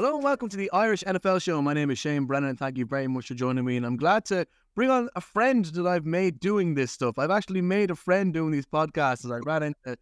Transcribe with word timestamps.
Hello 0.00 0.14
and 0.14 0.24
welcome 0.24 0.48
to 0.48 0.56
the 0.56 0.70
Irish 0.72 1.04
NFL 1.04 1.42
show. 1.42 1.60
My 1.60 1.74
name 1.74 1.90
is 1.90 1.98
Shane 1.98 2.24
Brennan 2.24 2.48
and 2.48 2.58
thank 2.58 2.78
you 2.78 2.86
very 2.86 3.06
much 3.06 3.26
for 3.26 3.34
joining 3.34 3.66
me. 3.66 3.76
And 3.76 3.84
I'm 3.84 3.98
glad 3.98 4.24
to 4.24 4.46
bring 4.74 4.88
on 4.88 5.10
a 5.14 5.20
friend 5.20 5.62
that 5.66 5.86
I've 5.86 6.06
made 6.06 6.40
doing 6.40 6.72
this 6.72 6.90
stuff. 6.90 7.18
I've 7.18 7.30
actually 7.30 7.60
made 7.60 7.90
a 7.90 7.94
friend 7.94 8.32
doing 8.32 8.50
these 8.50 8.64
podcasts 8.64 9.26
as 9.26 9.30
I 9.30 9.40
ran 9.44 9.62
into 9.62 9.98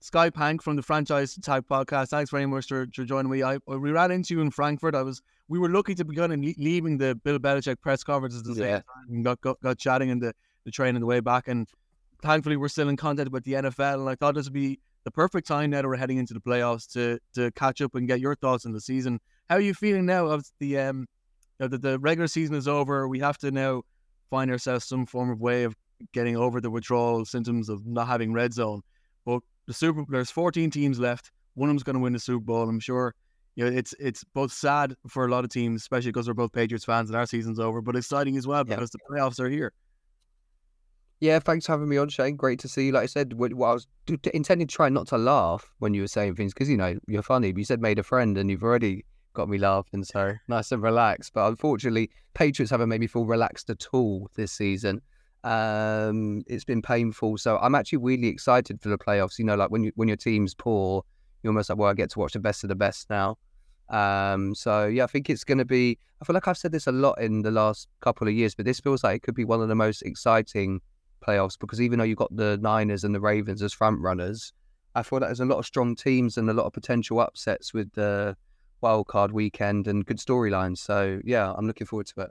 Sky 0.00 0.30
Pank 0.30 0.62
from 0.62 0.76
the 0.76 0.82
Franchise 0.82 1.38
Tag 1.42 1.64
podcast. 1.70 2.08
Thanks 2.08 2.30
very 2.30 2.46
much 2.46 2.66
for, 2.66 2.86
for 2.94 3.04
joining 3.04 3.30
me. 3.30 3.42
I, 3.42 3.58
we 3.66 3.90
ran 3.90 4.10
into 4.10 4.32
you 4.32 4.40
in 4.40 4.50
Frankfurt. 4.50 4.94
I 4.94 5.02
was 5.02 5.20
we 5.48 5.58
were 5.58 5.68
lucky 5.68 5.94
to 5.96 6.04
be 6.06 6.14
going 6.14 6.32
and 6.32 6.42
leaving 6.56 6.96
the 6.96 7.14
Bill 7.14 7.38
Belichick 7.38 7.78
press 7.82 8.02
conferences 8.02 8.42
the 8.44 8.54
same 8.54 8.64
yeah. 8.64 8.76
time 8.76 9.06
and 9.10 9.22
got, 9.22 9.38
got, 9.42 9.60
got 9.60 9.76
chatting 9.76 10.08
in 10.08 10.18
the, 10.18 10.32
the 10.64 10.70
train 10.70 10.94
on 10.94 11.02
the 11.02 11.06
way 11.06 11.20
back. 11.20 11.46
And 11.46 11.68
thankfully 12.22 12.56
we're 12.56 12.68
still 12.68 12.88
in 12.88 12.96
contact 12.96 13.30
with 13.30 13.44
the 13.44 13.52
NFL 13.52 14.00
and 14.00 14.08
I 14.08 14.14
thought 14.14 14.34
this 14.34 14.46
would 14.46 14.54
be 14.54 14.80
the 15.04 15.10
perfect 15.10 15.46
time 15.46 15.70
now 15.70 15.82
that 15.82 15.88
we're 15.88 15.96
heading 15.96 16.16
into 16.16 16.32
the 16.32 16.40
playoffs 16.40 16.90
to 16.92 17.18
to 17.34 17.50
catch 17.52 17.82
up 17.82 17.94
and 17.94 18.08
get 18.08 18.20
your 18.20 18.34
thoughts 18.34 18.64
on 18.64 18.72
the 18.72 18.80
season. 18.80 19.20
How 19.52 19.58
are 19.58 19.60
you 19.60 19.74
feeling 19.74 20.06
now? 20.06 20.28
Of 20.28 20.46
the 20.60 20.78
um, 20.78 21.00
you 21.00 21.04
know, 21.64 21.68
the, 21.68 21.76
the 21.76 21.98
regular 21.98 22.26
season 22.26 22.54
is 22.54 22.66
over. 22.66 23.06
We 23.06 23.18
have 23.18 23.36
to 23.40 23.50
now 23.50 23.82
find 24.30 24.50
ourselves 24.50 24.86
some 24.86 25.04
form 25.04 25.28
of 25.28 25.42
way 25.42 25.64
of 25.64 25.76
getting 26.14 26.38
over 26.38 26.58
the 26.58 26.70
withdrawal 26.70 27.26
symptoms 27.26 27.68
of 27.68 27.86
not 27.86 28.06
having 28.06 28.32
red 28.32 28.54
zone. 28.54 28.80
But 29.26 29.40
the 29.66 29.74
Super 29.74 30.06
there's 30.08 30.30
14 30.30 30.70
teams 30.70 30.98
left. 30.98 31.32
One 31.52 31.68
of 31.68 31.74
them's 31.74 31.82
going 31.82 31.96
to 31.96 32.00
win 32.00 32.14
the 32.14 32.18
Super 32.18 32.42
Bowl. 32.42 32.66
I'm 32.66 32.80
sure. 32.80 33.14
You 33.54 33.66
know, 33.66 33.76
it's 33.76 33.94
it's 34.00 34.24
both 34.32 34.52
sad 34.52 34.94
for 35.06 35.26
a 35.26 35.30
lot 35.30 35.44
of 35.44 35.50
teams, 35.50 35.82
especially 35.82 36.12
because 36.12 36.28
we're 36.28 36.32
both 36.32 36.52
Patriots 36.52 36.86
fans 36.86 37.10
and 37.10 37.18
our 37.18 37.26
season's 37.26 37.60
over, 37.60 37.82
but 37.82 37.94
exciting 37.94 38.38
as 38.38 38.46
well 38.46 38.64
because 38.64 38.90
yeah. 38.94 39.00
the 39.06 39.20
playoffs 39.20 39.38
are 39.38 39.50
here. 39.50 39.74
Yeah, 41.20 41.40
thanks 41.40 41.66
for 41.66 41.72
having 41.72 41.90
me 41.90 41.98
on, 41.98 42.08
Shane. 42.08 42.36
Great 42.36 42.58
to 42.60 42.68
see 42.68 42.86
you. 42.86 42.92
Like 42.92 43.02
I 43.02 43.06
said, 43.06 43.34
what, 43.34 43.52
I 43.52 43.54
was 43.54 43.86
intending 44.32 44.66
to 44.66 44.74
try 44.74 44.88
not 44.88 45.08
to 45.08 45.18
laugh 45.18 45.70
when 45.78 45.92
you 45.92 46.00
were 46.00 46.08
saying 46.08 46.36
things 46.36 46.54
because 46.54 46.70
you 46.70 46.78
know 46.78 46.96
you're 47.06 47.22
funny. 47.22 47.52
But 47.52 47.58
you 47.58 47.64
said 47.66 47.82
made 47.82 47.98
a 47.98 48.02
friend, 48.02 48.38
and 48.38 48.50
you've 48.50 48.62
already 48.62 49.04
got 49.32 49.48
me 49.48 49.58
laughing. 49.58 50.04
So 50.04 50.34
nice 50.48 50.72
and 50.72 50.82
relaxed. 50.82 51.32
But 51.34 51.48
unfortunately, 51.48 52.10
Patriots 52.34 52.70
haven't 52.70 52.88
made 52.88 53.00
me 53.00 53.06
feel 53.06 53.24
relaxed 53.24 53.70
at 53.70 53.86
all 53.92 54.30
this 54.34 54.52
season. 54.52 55.00
Um, 55.44 56.44
it's 56.46 56.64
been 56.64 56.82
painful. 56.82 57.38
So 57.38 57.58
I'm 57.58 57.74
actually 57.74 57.98
really 57.98 58.28
excited 58.28 58.80
for 58.80 58.88
the 58.88 58.98
playoffs. 58.98 59.38
You 59.38 59.44
know, 59.44 59.56
like 59.56 59.70
when 59.70 59.84
you 59.84 59.92
when 59.96 60.08
your 60.08 60.16
team's 60.16 60.54
poor, 60.54 61.04
you're 61.42 61.50
almost 61.50 61.70
like, 61.70 61.78
well, 61.78 61.90
I 61.90 61.94
get 61.94 62.10
to 62.10 62.18
watch 62.18 62.32
the 62.32 62.40
best 62.40 62.64
of 62.64 62.68
the 62.68 62.74
best 62.74 63.10
now. 63.10 63.38
Um, 63.88 64.54
so 64.54 64.86
yeah, 64.86 65.04
I 65.04 65.06
think 65.06 65.28
it's 65.28 65.44
going 65.44 65.58
to 65.58 65.64
be. 65.64 65.98
I 66.20 66.24
feel 66.24 66.34
like 66.34 66.46
I've 66.46 66.58
said 66.58 66.72
this 66.72 66.86
a 66.86 66.92
lot 66.92 67.20
in 67.20 67.42
the 67.42 67.50
last 67.50 67.88
couple 68.00 68.28
of 68.28 68.34
years, 68.34 68.54
but 68.54 68.64
this 68.64 68.80
feels 68.80 69.02
like 69.02 69.16
it 69.16 69.22
could 69.22 69.34
be 69.34 69.44
one 69.44 69.60
of 69.60 69.68
the 69.68 69.74
most 69.74 70.02
exciting 70.02 70.80
playoffs 71.26 71.58
because 71.58 71.80
even 71.80 71.98
though 71.98 72.04
you've 72.04 72.18
got 72.18 72.34
the 72.34 72.58
Niners 72.58 73.04
and 73.04 73.14
the 73.14 73.20
Ravens 73.20 73.62
as 73.62 73.72
front 73.72 74.00
runners, 74.00 74.52
I 74.94 75.02
feel 75.02 75.18
like 75.18 75.28
there's 75.28 75.40
a 75.40 75.44
lot 75.44 75.58
of 75.58 75.66
strong 75.66 75.96
teams 75.96 76.36
and 76.36 76.48
a 76.48 76.52
lot 76.52 76.66
of 76.66 76.72
potential 76.72 77.20
upsets 77.20 77.72
with 77.72 77.92
the 77.92 78.36
wild 78.82 79.06
card 79.06 79.32
weekend 79.32 79.86
and 79.86 80.04
good 80.04 80.18
storylines. 80.18 80.78
So 80.78 81.20
yeah, 81.24 81.52
I'm 81.52 81.66
looking 81.66 81.86
forward 81.86 82.06
to 82.08 82.22
it. 82.22 82.30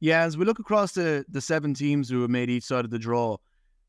Yeah, 0.00 0.22
as 0.22 0.36
we 0.36 0.44
look 0.44 0.58
across 0.58 0.92
the 0.92 1.24
the 1.28 1.40
seven 1.40 1.74
teams 1.74 2.08
who 2.08 2.22
have 2.22 2.30
made 2.30 2.50
each 2.50 2.64
side 2.64 2.84
of 2.84 2.90
the 2.90 2.98
draw, 2.98 3.36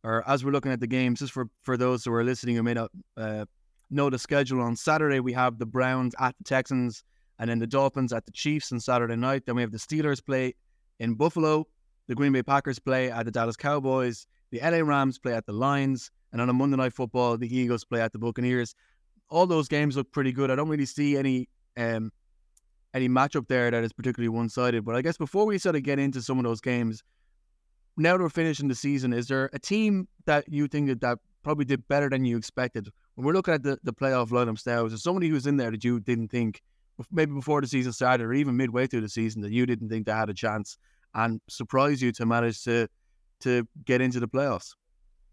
or 0.04 0.28
as 0.28 0.46
we're 0.46 0.52
looking 0.52 0.72
at 0.72 0.80
the 0.80 0.88
games, 0.88 1.20
just 1.20 1.34
for 1.34 1.50
for 1.64 1.78
those 1.78 2.06
who 2.06 2.14
are 2.14 2.24
listening 2.24 2.56
who 2.56 2.64
may 2.64 2.74
not 2.74 2.92
uh, 3.18 3.46
know 3.90 4.10
the 4.10 4.20
schedule, 4.20 4.62
on 4.62 4.76
Saturday 4.76 5.20
we 5.20 5.34
have 5.34 5.58
the 5.58 5.66
Browns 5.66 6.14
at 6.20 6.36
the 6.38 6.44
Texans, 6.44 7.04
and 7.40 7.50
then 7.50 7.60
the 7.60 7.68
Dolphins 7.68 8.14
at 8.14 8.26
the 8.26 8.32
Chiefs 8.32 8.72
on 8.72 8.80
Saturday 8.80 9.16
night. 9.16 9.46
Then 9.46 9.56
we 9.56 9.62
have 9.62 9.72
the 9.72 9.78
Steelers 9.78 10.24
play 10.24 10.56
in 11.00 11.16
Buffalo, 11.16 11.68
the 12.08 12.16
Green 12.16 12.32
Bay 12.32 12.44
Packers 12.44 12.80
play 12.80 13.12
at 13.12 13.26
the 13.26 13.32
Dallas 13.32 13.58
Cowboys, 13.58 14.28
the 14.52 14.60
LA 14.60 14.80
Rams 14.80 15.20
play 15.20 15.34
at 15.34 15.46
the 15.46 15.54
Lions, 15.54 16.10
and 16.32 16.42
on 16.42 16.50
a 16.50 16.54
Monday 16.54 16.78
Night 16.78 16.94
Football, 16.94 17.38
the 17.38 17.54
Eagles 17.54 17.84
play 17.84 18.02
at 18.02 18.14
the 18.14 18.20
Buccaneers. 18.20 18.76
All 19.30 19.46
those 19.46 19.68
games 19.68 19.98
look 19.98 20.12
pretty 20.12 20.32
good. 20.32 20.50
I 20.50 20.56
don't 20.56 20.70
really 20.70 20.86
see 20.86 21.18
any 21.18 21.50
um, 21.76 22.12
any 22.94 23.10
matchup 23.10 23.48
there 23.48 23.70
that 23.70 23.84
is 23.84 23.94
particularly 23.94 24.30
one 24.30 24.50
sided. 24.50 24.86
But 24.86 24.96
I 24.96 25.02
guess 25.02 25.18
before 25.18 25.46
we 25.46 25.58
sort 25.58 25.76
of 25.76 25.84
get 25.84 26.00
into 26.00 26.22
some 26.22 26.38
of 26.38 26.44
those 26.44 26.62
games, 26.62 27.04
now 27.98 28.18
that 28.18 28.24
we're 28.24 28.30
finishing 28.30 28.68
the 28.68 28.76
season, 28.76 29.14
is 29.14 29.28
there 29.28 29.50
a 29.54 29.60
team 29.60 30.08
that 30.26 30.46
you 30.48 30.68
think 30.68 30.88
that, 30.88 31.02
that 31.02 31.20
probably 31.44 31.66
did 31.66 31.88
better 31.88 32.10
than 32.10 32.26
you 32.26 32.38
expected? 32.38 32.90
When 33.16 33.26
we're 33.26 33.34
looking 33.34 33.54
at 33.54 33.64
the, 33.64 33.78
the 33.84 33.94
playoff 33.94 34.30
lineups 34.30 34.66
now, 34.66 34.86
is 34.86 34.92
there 34.92 34.98
somebody 34.98 35.28
who's 35.30 35.48
in 35.48 35.58
there 35.58 35.72
that 35.72 35.84
you 35.84 36.00
didn't 36.00 36.30
think 36.30 36.62
maybe 37.12 37.34
before 37.34 37.62
the 37.62 37.68
season 37.68 37.94
started 37.94 38.24
or 38.24 38.34
even 38.34 38.58
midway 38.58 38.88
through 38.88 39.02
the 39.02 39.10
season 39.10 39.42
that 39.42 39.52
you 39.52 39.66
didn't 39.66 39.90
think 39.90 40.06
they 40.06 40.12
had 40.12 40.30
a 40.30 40.34
chance 40.34 40.78
and 41.14 41.42
surprise 41.48 42.02
you 42.02 42.12
to 42.12 42.26
manage 42.26 42.64
to 42.64 42.88
to 43.40 43.68
get 43.86 44.02
into 44.02 44.20
the 44.20 44.28
playoffs. 44.28 44.74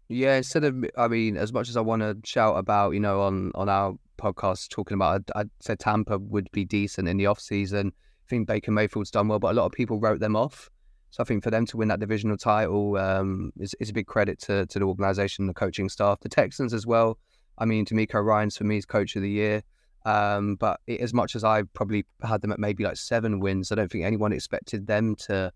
Yeah, 0.07 0.37
instead 0.37 0.63
of 0.63 0.85
I 0.97 1.07
mean, 1.07 1.37
as 1.37 1.51
much 1.51 1.69
as 1.69 1.77
I 1.77 1.81
want 1.81 2.01
to 2.01 2.17
shout 2.23 2.57
about, 2.57 2.91
you 2.91 2.99
know, 2.99 3.21
on 3.21 3.51
on 3.55 3.69
our 3.69 3.95
podcast 4.17 4.69
talking 4.69 4.95
about, 4.95 5.23
I, 5.35 5.41
I 5.41 5.43
said 5.61 5.79
Tampa 5.79 6.19
would 6.19 6.49
be 6.51 6.65
decent 6.65 7.07
in 7.07 7.17
the 7.17 7.25
off 7.25 7.39
season. 7.39 7.91
I 7.95 8.27
think 8.29 8.47
Baker 8.47 8.71
Mayfield's 8.71 9.11
done 9.11 9.27
well, 9.27 9.39
but 9.39 9.51
a 9.51 9.57
lot 9.57 9.65
of 9.65 9.71
people 9.71 9.99
wrote 9.99 10.19
them 10.19 10.35
off. 10.35 10.69
So 11.09 11.23
I 11.23 11.25
think 11.25 11.43
for 11.43 11.51
them 11.51 11.65
to 11.67 11.77
win 11.77 11.87
that 11.87 11.99
divisional 11.99 12.37
title 12.37 12.97
um, 12.97 13.51
is, 13.57 13.73
is 13.79 13.89
a 13.89 13.93
big 13.93 14.05
credit 14.05 14.39
to 14.41 14.65
to 14.67 14.79
the 14.79 14.85
organization, 14.85 15.47
the 15.47 15.53
coaching 15.53 15.89
staff, 15.89 16.19
the 16.19 16.29
Texans 16.29 16.73
as 16.73 16.85
well. 16.85 17.17
I 17.57 17.65
mean, 17.65 17.85
DeMeco 17.85 18.23
Ryans 18.23 18.57
for 18.57 18.65
me 18.65 18.77
is 18.77 18.85
coach 18.85 19.15
of 19.15 19.21
the 19.21 19.29
year. 19.29 19.63
Um, 20.05 20.55
but 20.55 20.81
it, 20.85 20.99
as 20.99 21.15
much 21.15 21.35
as 21.35 21.43
I 21.43 21.63
probably 21.73 22.05
had 22.21 22.41
them 22.41 22.51
at 22.51 22.59
maybe 22.59 22.83
like 22.83 22.97
seven 22.97 23.39
wins, 23.39 23.71
I 23.71 23.75
don't 23.75 23.91
think 23.91 24.03
anyone 24.03 24.33
expected 24.33 24.85
them 24.85 25.15
to 25.27 25.51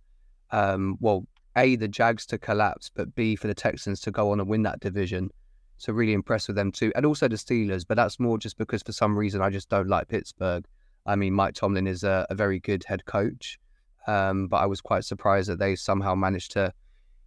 um, 0.52 0.98
well, 1.00 1.28
A, 1.60 1.76
the 1.76 1.88
Jags 1.88 2.26
to 2.28 2.38
collapse, 2.38 2.90
but 2.94 3.14
B, 3.16 3.36
for 3.36 3.48
the 3.48 3.54
Texans 3.54 4.00
to 4.02 4.12
go 4.12 4.32
on 4.32 4.40
and 4.40 4.50
win 4.50 4.64
that 4.64 4.80
division. 4.80 5.30
So 5.78 5.94
really 5.94 6.14
impressed 6.14 6.48
with 6.48 6.56
them 6.56 6.72
too. 6.72 6.92
And 6.96 7.06
also 7.06 7.28
the 7.28 7.36
Steelers, 7.36 7.86
but 7.88 7.96
that's 7.96 8.20
more 8.20 8.38
just 8.38 8.58
because 8.58 8.82
for 8.82 8.92
some 8.92 9.18
reason 9.18 9.42
I 9.42 9.50
just 9.50 9.70
don't 9.70 9.88
like 9.88 10.08
Pittsburgh. 10.08 10.66
I 11.06 11.16
mean, 11.16 11.34
Mike 11.34 11.54
Tomlin 11.54 11.88
is 11.88 12.04
a, 12.04 12.26
a 12.30 12.36
very 12.36 12.60
good 12.60 12.84
head 12.84 13.06
coach, 13.06 13.60
um, 14.08 14.48
but 14.48 14.58
I 14.58 14.66
was 14.66 14.82
quite 14.82 15.06
surprised 15.06 15.50
that 15.50 15.60
they 15.60 15.76
somehow 15.76 16.16
managed 16.16 16.52
to 16.52 16.74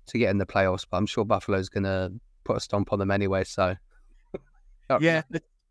to 0.07 0.19
get 0.19 0.31
in 0.31 0.39
the 0.39 0.47
playoffs. 0.47 0.87
But 0.89 0.99
I'm 0.99 1.07
sure 1.07 1.25
Buffalo's 1.25 1.69
going 1.69 1.85
to 1.85 2.13
put 2.45 2.57
a 2.57 2.61
stomp 2.61 2.93
on 2.93 2.99
them 2.99 3.11
anyway. 3.11 3.45
So 3.45 3.75
yeah, 5.01 5.23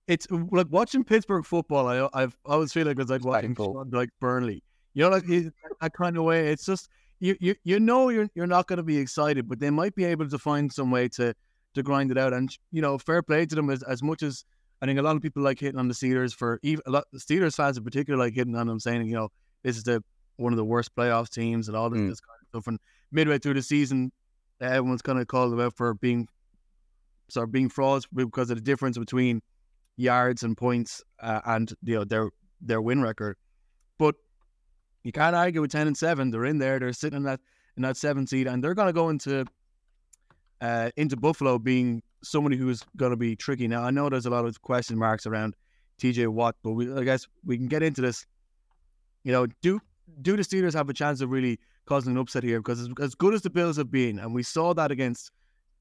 it's 0.07 0.27
like 0.31 0.67
watching 0.69 1.03
Pittsburgh 1.03 1.45
football. 1.45 1.87
I 1.87 2.09
I've 2.13 2.35
I 2.45 2.53
always 2.53 2.73
feel 2.73 2.87
like 2.87 2.99
it's 2.99 3.11
like 3.11 3.23
watching 3.23 3.55
like 3.91 4.09
Burnley. 4.19 4.63
You 4.93 5.03
know, 5.03 5.09
like 5.09 5.25
that 5.25 5.93
kind 5.93 6.17
of 6.17 6.23
way. 6.23 6.49
It's 6.49 6.65
just 6.65 6.89
you 7.21 7.37
you 7.39 7.55
you 7.63 7.79
know 7.79 8.09
you're 8.09 8.27
you're 8.35 8.47
not 8.47 8.67
going 8.67 8.77
to 8.77 8.83
be 8.83 8.97
excited, 8.97 9.47
but 9.47 9.59
they 9.59 9.69
might 9.69 9.95
be 9.95 10.03
able 10.03 10.27
to 10.27 10.37
find 10.37 10.73
some 10.73 10.91
way 10.91 11.07
to 11.09 11.33
to 11.75 11.83
grind 11.83 12.11
it 12.11 12.17
out. 12.17 12.33
And 12.33 12.49
you 12.71 12.81
know, 12.81 12.97
fair 12.97 13.21
play 13.21 13.45
to 13.45 13.55
them 13.55 13.69
as 13.69 13.83
as 13.83 14.03
much 14.03 14.23
as 14.23 14.43
I 14.81 14.87
think 14.87 14.99
a 14.99 15.03
lot 15.03 15.15
of 15.15 15.21
people 15.21 15.43
like 15.43 15.59
hitting 15.59 15.79
on 15.79 15.87
the 15.87 15.93
Steelers 15.93 16.33
for 16.33 16.59
even 16.63 16.81
a 16.87 16.91
lot 16.91 17.05
the 17.13 17.19
Steelers 17.19 17.55
fans 17.55 17.77
in 17.77 17.83
particular 17.83 18.17
like 18.17 18.33
hitting 18.33 18.55
on 18.55 18.67
them, 18.67 18.79
saying 18.79 19.07
you 19.07 19.15
know 19.15 19.29
this 19.63 19.77
is 19.77 19.83
the 19.83 20.03
one 20.37 20.51
of 20.51 20.57
the 20.57 20.65
worst 20.65 20.95
playoffs 20.95 21.29
teams 21.29 21.67
and 21.67 21.77
all 21.77 21.89
this, 21.89 22.01
mm. 22.01 22.09
this 22.09 22.19
kind 22.19 22.37
of 22.41 22.47
stuff. 22.49 22.67
And 22.67 22.79
midway 23.11 23.37
through 23.37 23.53
the 23.53 23.61
season, 23.61 24.11
everyone's 24.59 25.03
kind 25.03 25.19
of 25.19 25.27
called 25.27 25.51
them 25.51 25.59
out 25.59 25.77
for 25.77 25.93
being 25.93 26.27
sort 27.29 27.47
of 27.47 27.51
being 27.51 27.69
frauds 27.69 28.07
because 28.13 28.49
of 28.49 28.57
the 28.57 28.63
difference 28.63 28.97
between 28.97 29.41
yards 29.95 30.41
and 30.41 30.57
points 30.57 31.03
uh, 31.21 31.41
and 31.45 31.71
you 31.83 31.95
know 31.95 32.03
their 32.03 32.31
their 32.59 32.81
win 32.81 33.01
record. 33.01 33.37
You 35.03 35.11
can't 35.11 35.35
argue 35.35 35.61
with 35.61 35.71
ten 35.71 35.87
and 35.87 35.97
seven. 35.97 36.31
They're 36.31 36.45
in 36.45 36.59
there. 36.59 36.79
They're 36.79 36.93
sitting 36.93 37.17
in 37.17 37.23
that 37.23 37.39
in 37.77 37.83
that 37.83 37.97
seven 37.97 38.27
seed, 38.27 38.47
and 38.47 38.63
they're 38.63 38.73
going 38.73 38.87
to 38.87 38.93
go 38.93 39.09
into 39.09 39.45
uh, 40.61 40.91
into 40.95 41.17
Buffalo 41.17 41.57
being 41.57 42.03
somebody 42.23 42.55
who's 42.55 42.83
going 42.97 43.11
to 43.11 43.17
be 43.17 43.35
tricky. 43.35 43.67
Now 43.67 43.83
I 43.83 43.91
know 43.91 44.09
there's 44.09 44.25
a 44.25 44.29
lot 44.29 44.45
of 44.45 44.61
question 44.61 44.97
marks 44.97 45.25
around 45.25 45.55
T.J. 45.97 46.27
Watt, 46.27 46.55
but 46.63 46.71
we, 46.71 46.93
I 46.93 47.03
guess 47.03 47.27
we 47.45 47.57
can 47.57 47.67
get 47.67 47.83
into 47.83 48.01
this. 48.01 48.25
You 49.23 49.31
know, 49.31 49.47
do 49.61 49.79
do 50.21 50.35
the 50.35 50.43
Steelers 50.43 50.73
have 50.73 50.89
a 50.89 50.93
chance 50.93 51.21
of 51.21 51.31
really 51.31 51.59
causing 51.85 52.13
an 52.13 52.17
upset 52.17 52.43
here? 52.43 52.59
Because 52.59 52.81
as, 52.81 52.89
as 52.99 53.15
good 53.15 53.33
as 53.33 53.41
the 53.41 53.49
Bills 53.49 53.77
have 53.77 53.91
been, 53.91 54.19
and 54.19 54.33
we 54.33 54.43
saw 54.43 54.73
that 54.73 54.91
against 54.91 55.31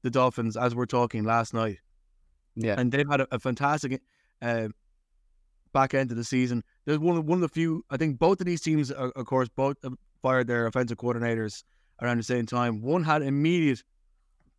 the 0.03 0.09
Dolphins 0.09 0.57
as 0.57 0.75
we're 0.75 0.85
talking 0.85 1.23
last 1.23 1.53
night. 1.53 1.77
Yeah, 2.55 2.75
and 2.77 2.91
they've 2.91 3.09
had 3.09 3.21
a, 3.21 3.27
a 3.31 3.39
fantastic 3.39 4.01
uh, 4.41 4.69
back 5.73 5.93
end 5.93 6.11
of 6.11 6.17
the 6.17 6.23
season. 6.23 6.63
There's 6.85 6.99
one 6.99 7.17
of, 7.17 7.25
one 7.25 7.37
of 7.37 7.41
the 7.41 7.49
few. 7.49 7.85
I 7.89 7.97
think 7.97 8.19
both 8.19 8.39
of 8.41 8.45
these 8.45 8.61
teams, 8.61 8.91
of 8.91 9.25
course, 9.25 9.49
both 9.49 9.77
fired 10.21 10.47
their 10.47 10.67
offensive 10.67 10.97
coordinators 10.97 11.63
around 12.01 12.17
the 12.17 12.23
same 12.23 12.45
time. 12.45 12.81
One 12.81 13.03
had 13.03 13.21
immediate 13.21 13.83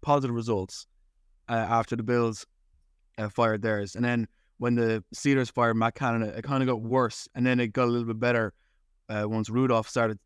positive 0.00 0.34
results 0.34 0.86
uh, 1.48 1.54
after 1.54 1.96
the 1.96 2.02
Bills 2.02 2.46
uh, 3.18 3.28
fired 3.28 3.62
theirs, 3.62 3.96
and 3.96 4.04
then 4.04 4.28
when 4.58 4.76
the 4.76 5.02
Steelers 5.12 5.50
fired 5.50 5.74
Matt 5.74 5.96
Canada, 5.96 6.32
it 6.36 6.44
kind 6.44 6.62
of 6.62 6.68
got 6.68 6.82
worse, 6.82 7.28
and 7.34 7.44
then 7.44 7.58
it 7.58 7.72
got 7.72 7.88
a 7.88 7.90
little 7.90 8.06
bit 8.06 8.20
better 8.20 8.52
uh, 9.08 9.24
once 9.28 9.50
Rudolph 9.50 9.88
started 9.88 10.18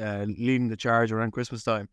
uh, 0.00 0.26
leading 0.28 0.68
the 0.68 0.76
charge 0.76 1.10
around 1.10 1.32
Christmas 1.32 1.64
time. 1.64 1.88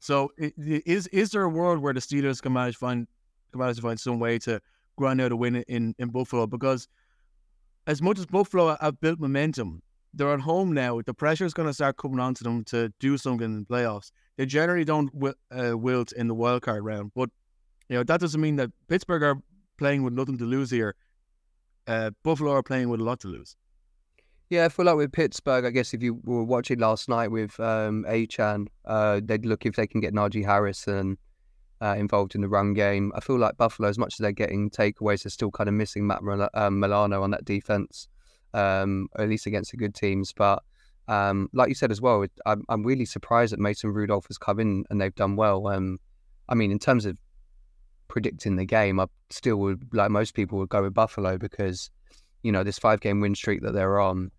So, 0.00 0.32
is 0.36 1.06
is 1.08 1.30
there 1.30 1.42
a 1.42 1.48
world 1.48 1.78
where 1.78 1.94
the 1.94 2.00
Steelers 2.00 2.42
can 2.42 2.52
manage 2.52 2.76
find 2.76 3.06
can 3.50 3.60
manage 3.60 3.76
to 3.76 3.82
find 3.82 3.98
some 3.98 4.18
way 4.18 4.38
to 4.40 4.60
grind 4.96 5.20
out 5.20 5.32
a 5.32 5.36
win 5.36 5.56
in 5.68 5.94
in 5.98 6.10
Buffalo? 6.10 6.46
Because 6.46 6.88
as 7.86 8.02
much 8.02 8.18
as 8.18 8.26
Buffalo 8.26 8.76
have 8.80 9.00
built 9.00 9.20
momentum, 9.20 9.82
they're 10.12 10.32
at 10.32 10.40
home 10.40 10.72
now. 10.72 11.00
The 11.04 11.14
pressure 11.14 11.44
is 11.44 11.54
going 11.54 11.68
to 11.68 11.74
start 11.74 11.96
coming 11.98 12.20
onto 12.20 12.42
them 12.42 12.64
to 12.64 12.92
do 13.00 13.18
something 13.18 13.44
in 13.44 13.60
the 13.60 13.66
playoffs. 13.66 14.10
They 14.36 14.46
generally 14.46 14.84
don't 14.84 15.10
uh, 15.50 15.76
wilt 15.76 16.12
in 16.12 16.28
the 16.28 16.34
wild 16.34 16.62
card 16.62 16.84
round, 16.84 17.12
but 17.14 17.30
you 17.88 17.96
know 17.96 18.02
that 18.02 18.20
doesn't 18.20 18.40
mean 18.40 18.56
that 18.56 18.70
Pittsburgh 18.88 19.22
are 19.22 19.36
playing 19.78 20.02
with 20.02 20.14
nothing 20.14 20.38
to 20.38 20.44
lose 20.44 20.70
here. 20.70 20.94
Uh, 21.86 22.10
Buffalo 22.24 22.52
are 22.52 22.62
playing 22.62 22.88
with 22.88 23.00
a 23.00 23.04
lot 23.04 23.20
to 23.20 23.28
lose. 23.28 23.56
Yeah, 24.48 24.64
I 24.64 24.68
feel 24.68 24.86
like 24.86 24.96
with 24.96 25.12
Pittsburgh, 25.12 25.64
I 25.64 25.70
guess 25.70 25.92
if 25.92 26.02
you 26.02 26.20
were 26.24 26.44
watching 26.44 26.78
last 26.78 27.08
night 27.08 27.30
with 27.30 27.58
um, 27.60 28.04
Achane, 28.08 28.68
uh, 28.84 29.20
they'd 29.22 29.44
look 29.44 29.66
if 29.66 29.74
they 29.74 29.86
can 29.86 30.00
get 30.00 30.14
Najee 30.14 30.44
Harrison 30.44 31.18
uh, 31.80 31.94
involved 31.98 32.34
in 32.34 32.40
the 32.40 32.48
run 32.48 32.74
game. 32.74 33.12
I 33.14 33.20
feel 33.20 33.38
like 33.38 33.56
Buffalo, 33.56 33.88
as 33.88 33.98
much 33.98 34.14
as 34.14 34.18
they're 34.18 34.32
getting 34.32 34.70
takeaways, 34.70 35.22
they're 35.22 35.30
still 35.30 35.50
kind 35.50 35.68
of 35.68 35.74
missing 35.74 36.06
Matt 36.06 36.22
um, 36.54 36.80
Milano 36.80 37.22
on 37.22 37.30
that 37.30 37.44
defense, 37.44 38.08
um, 38.54 39.08
at 39.18 39.28
least 39.28 39.46
against 39.46 39.70
the 39.70 39.76
good 39.76 39.94
teams. 39.94 40.32
But 40.32 40.62
um, 41.08 41.48
like 41.52 41.68
you 41.68 41.74
said 41.74 41.90
as 41.90 42.00
well, 42.00 42.24
I'm, 42.46 42.64
I'm 42.68 42.82
really 42.82 43.04
surprised 43.04 43.52
that 43.52 43.60
Mason 43.60 43.92
Rudolph 43.92 44.26
has 44.28 44.38
come 44.38 44.60
in 44.60 44.84
and 44.90 45.00
they've 45.00 45.14
done 45.14 45.36
well. 45.36 45.68
Um, 45.68 45.98
I 46.48 46.54
mean, 46.54 46.70
in 46.70 46.78
terms 46.78 47.06
of 47.06 47.16
predicting 48.08 48.56
the 48.56 48.64
game, 48.64 48.98
I 48.98 49.06
still 49.30 49.56
would, 49.58 49.82
like 49.92 50.10
most 50.10 50.34
people, 50.34 50.58
would 50.58 50.68
go 50.68 50.82
with 50.82 50.94
Buffalo 50.94 51.38
because, 51.38 51.90
you 52.42 52.52
know, 52.52 52.64
this 52.64 52.78
five 52.78 53.00
game 53.00 53.20
win 53.20 53.34
streak 53.34 53.62
that 53.62 53.72
they're 53.72 54.00
on 54.00 54.30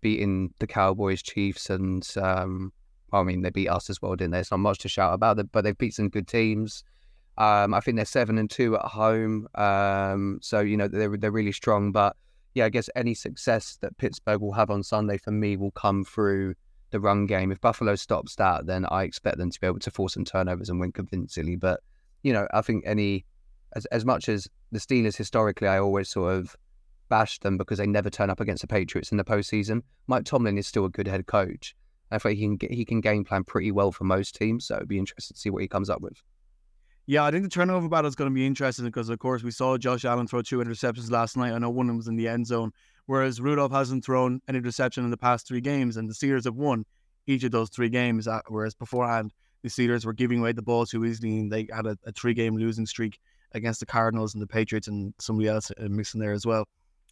beating 0.00 0.52
the 0.60 0.66
Cowboys, 0.66 1.22
Chiefs, 1.22 1.70
and 1.70 2.06
um, 2.20 2.72
I 3.20 3.22
mean 3.22 3.42
they 3.42 3.50
beat 3.50 3.68
us 3.68 3.90
as 3.90 4.00
well, 4.00 4.16
didn't 4.16 4.32
they? 4.32 4.40
It's 4.40 4.50
not 4.50 4.58
much 4.58 4.78
to 4.80 4.88
shout 4.88 5.14
about 5.14 5.38
but 5.52 5.62
they've 5.62 5.76
beat 5.78 5.94
some 5.94 6.08
good 6.08 6.28
teams. 6.28 6.84
Um, 7.36 7.74
I 7.74 7.80
think 7.80 7.96
they're 7.96 8.04
seven 8.04 8.38
and 8.38 8.48
two 8.48 8.76
at 8.76 8.84
home, 8.84 9.48
um, 9.56 10.38
so 10.40 10.60
you 10.60 10.76
know 10.76 10.86
they're 10.86 11.16
they're 11.16 11.32
really 11.32 11.52
strong. 11.52 11.90
But 11.90 12.16
yeah, 12.54 12.66
I 12.66 12.68
guess 12.68 12.88
any 12.94 13.14
success 13.14 13.76
that 13.80 13.96
Pittsburgh 13.98 14.40
will 14.40 14.52
have 14.52 14.70
on 14.70 14.82
Sunday 14.82 15.18
for 15.18 15.32
me 15.32 15.56
will 15.56 15.72
come 15.72 16.04
through 16.04 16.54
the 16.90 17.00
run 17.00 17.26
game. 17.26 17.50
If 17.50 17.60
Buffalo 17.60 17.96
stops 17.96 18.36
that, 18.36 18.66
then 18.66 18.86
I 18.86 19.02
expect 19.02 19.38
them 19.38 19.50
to 19.50 19.60
be 19.60 19.66
able 19.66 19.80
to 19.80 19.90
force 19.90 20.14
some 20.14 20.24
turnovers 20.24 20.68
and 20.68 20.78
win 20.78 20.92
convincingly. 20.92 21.56
But 21.56 21.80
you 22.22 22.32
know, 22.32 22.46
I 22.54 22.62
think 22.62 22.84
any 22.86 23.24
as 23.74 23.84
as 23.86 24.04
much 24.04 24.28
as 24.28 24.48
the 24.70 24.78
Steelers 24.78 25.16
historically, 25.16 25.66
I 25.66 25.80
always 25.80 26.08
sort 26.08 26.34
of 26.34 26.56
bash 27.08 27.40
them 27.40 27.58
because 27.58 27.78
they 27.78 27.86
never 27.86 28.10
turn 28.10 28.30
up 28.30 28.40
against 28.40 28.62
the 28.62 28.68
Patriots 28.68 29.10
in 29.10 29.18
the 29.18 29.24
postseason. 29.24 29.82
Mike 30.06 30.24
Tomlin 30.24 30.56
is 30.56 30.66
still 30.66 30.84
a 30.84 30.90
good 30.90 31.08
head 31.08 31.26
coach. 31.26 31.74
I 32.14 32.18
think 32.18 32.38
he 32.38 32.56
can 32.56 32.72
he 32.72 32.84
can 32.84 33.00
game 33.00 33.24
plan 33.24 33.44
pretty 33.44 33.72
well 33.72 33.92
for 33.92 34.04
most 34.04 34.36
teams. 34.36 34.66
So 34.66 34.76
it'd 34.76 34.88
be 34.88 34.98
interesting 34.98 35.34
to 35.34 35.40
see 35.40 35.50
what 35.50 35.62
he 35.62 35.68
comes 35.68 35.90
up 35.90 36.00
with. 36.00 36.22
Yeah, 37.06 37.24
I 37.24 37.30
think 37.30 37.42
the 37.42 37.50
turnover 37.50 37.88
battle 37.88 38.08
is 38.08 38.14
going 38.14 38.30
to 38.30 38.34
be 38.34 38.46
interesting 38.46 38.86
because, 38.86 39.10
of 39.10 39.18
course, 39.18 39.42
we 39.42 39.50
saw 39.50 39.76
Josh 39.76 40.06
Allen 40.06 40.26
throw 40.26 40.40
two 40.40 40.58
interceptions 40.58 41.10
last 41.10 41.36
night. 41.36 41.52
I 41.52 41.58
know 41.58 41.68
one 41.68 41.86
of 41.86 41.88
them 41.88 41.96
was 41.98 42.08
in 42.08 42.16
the 42.16 42.28
end 42.28 42.46
zone, 42.46 42.72
whereas 43.04 43.42
Rudolph 43.42 43.72
hasn't 43.72 44.06
thrown 44.06 44.40
any 44.48 44.56
interception 44.56 45.04
in 45.04 45.10
the 45.10 45.18
past 45.18 45.46
three 45.46 45.60
games, 45.60 45.98
and 45.98 46.08
the 46.08 46.14
Steelers 46.14 46.44
have 46.44 46.54
won 46.54 46.86
each 47.26 47.44
of 47.44 47.50
those 47.50 47.68
three 47.68 47.90
games. 47.90 48.26
Uh, 48.26 48.40
whereas 48.48 48.74
beforehand, 48.74 49.34
the 49.62 49.68
Steelers 49.68 50.06
were 50.06 50.14
giving 50.14 50.40
away 50.40 50.52
the 50.52 50.62
ball 50.62 50.86
too 50.86 51.04
easily, 51.04 51.40
and 51.40 51.52
they 51.52 51.68
had 51.70 51.84
a, 51.84 51.98
a 52.06 52.12
three-game 52.12 52.56
losing 52.56 52.86
streak 52.86 53.18
against 53.52 53.80
the 53.80 53.86
Cardinals 53.86 54.32
and 54.32 54.42
the 54.42 54.46
Patriots, 54.46 54.88
and 54.88 55.12
somebody 55.20 55.48
else 55.48 55.70
uh, 55.72 55.88
mixing 55.90 56.22
there 56.22 56.32
as 56.32 56.46
well. 56.46 56.66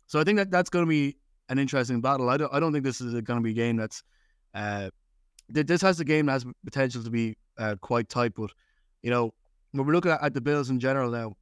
So 0.07 0.19
I 0.19 0.25
think 0.25 0.39
that 0.39 0.51
that's 0.51 0.71
going 0.71 0.87
to 0.87 0.89
be 0.89 1.19
an 1.51 1.59
interesting 1.59 2.01
battle. 2.01 2.31
I 2.31 2.39
don't 2.39 2.55
I 2.55 2.61
don't 2.61 2.73
think 2.73 2.85
this 2.85 3.03
is 3.03 3.13
going 3.13 3.41
to 3.41 3.45
be 3.45 3.51
a 3.51 3.55
game 3.55 3.77
that's 3.77 4.03
uh, 4.55 4.91
this 5.49 5.83
has 5.83 6.01
a 6.01 6.05
game 6.05 6.27
that 6.27 6.33
has 6.33 6.47
potential 6.65 7.03
to 7.03 7.11
be 7.11 7.37
uh, 7.59 7.77
quite 7.81 8.09
tight. 8.09 8.33
But 8.35 8.51
you 9.03 9.11
know 9.11 9.33
when 9.73 9.87
we're 9.87 9.93
looking 9.93 10.11
at, 10.11 10.23
at, 10.23 10.35
the 10.35 10.41
Bills 10.41 10.71
in 10.71 10.81
general 10.81 11.11
now, 11.11 11.35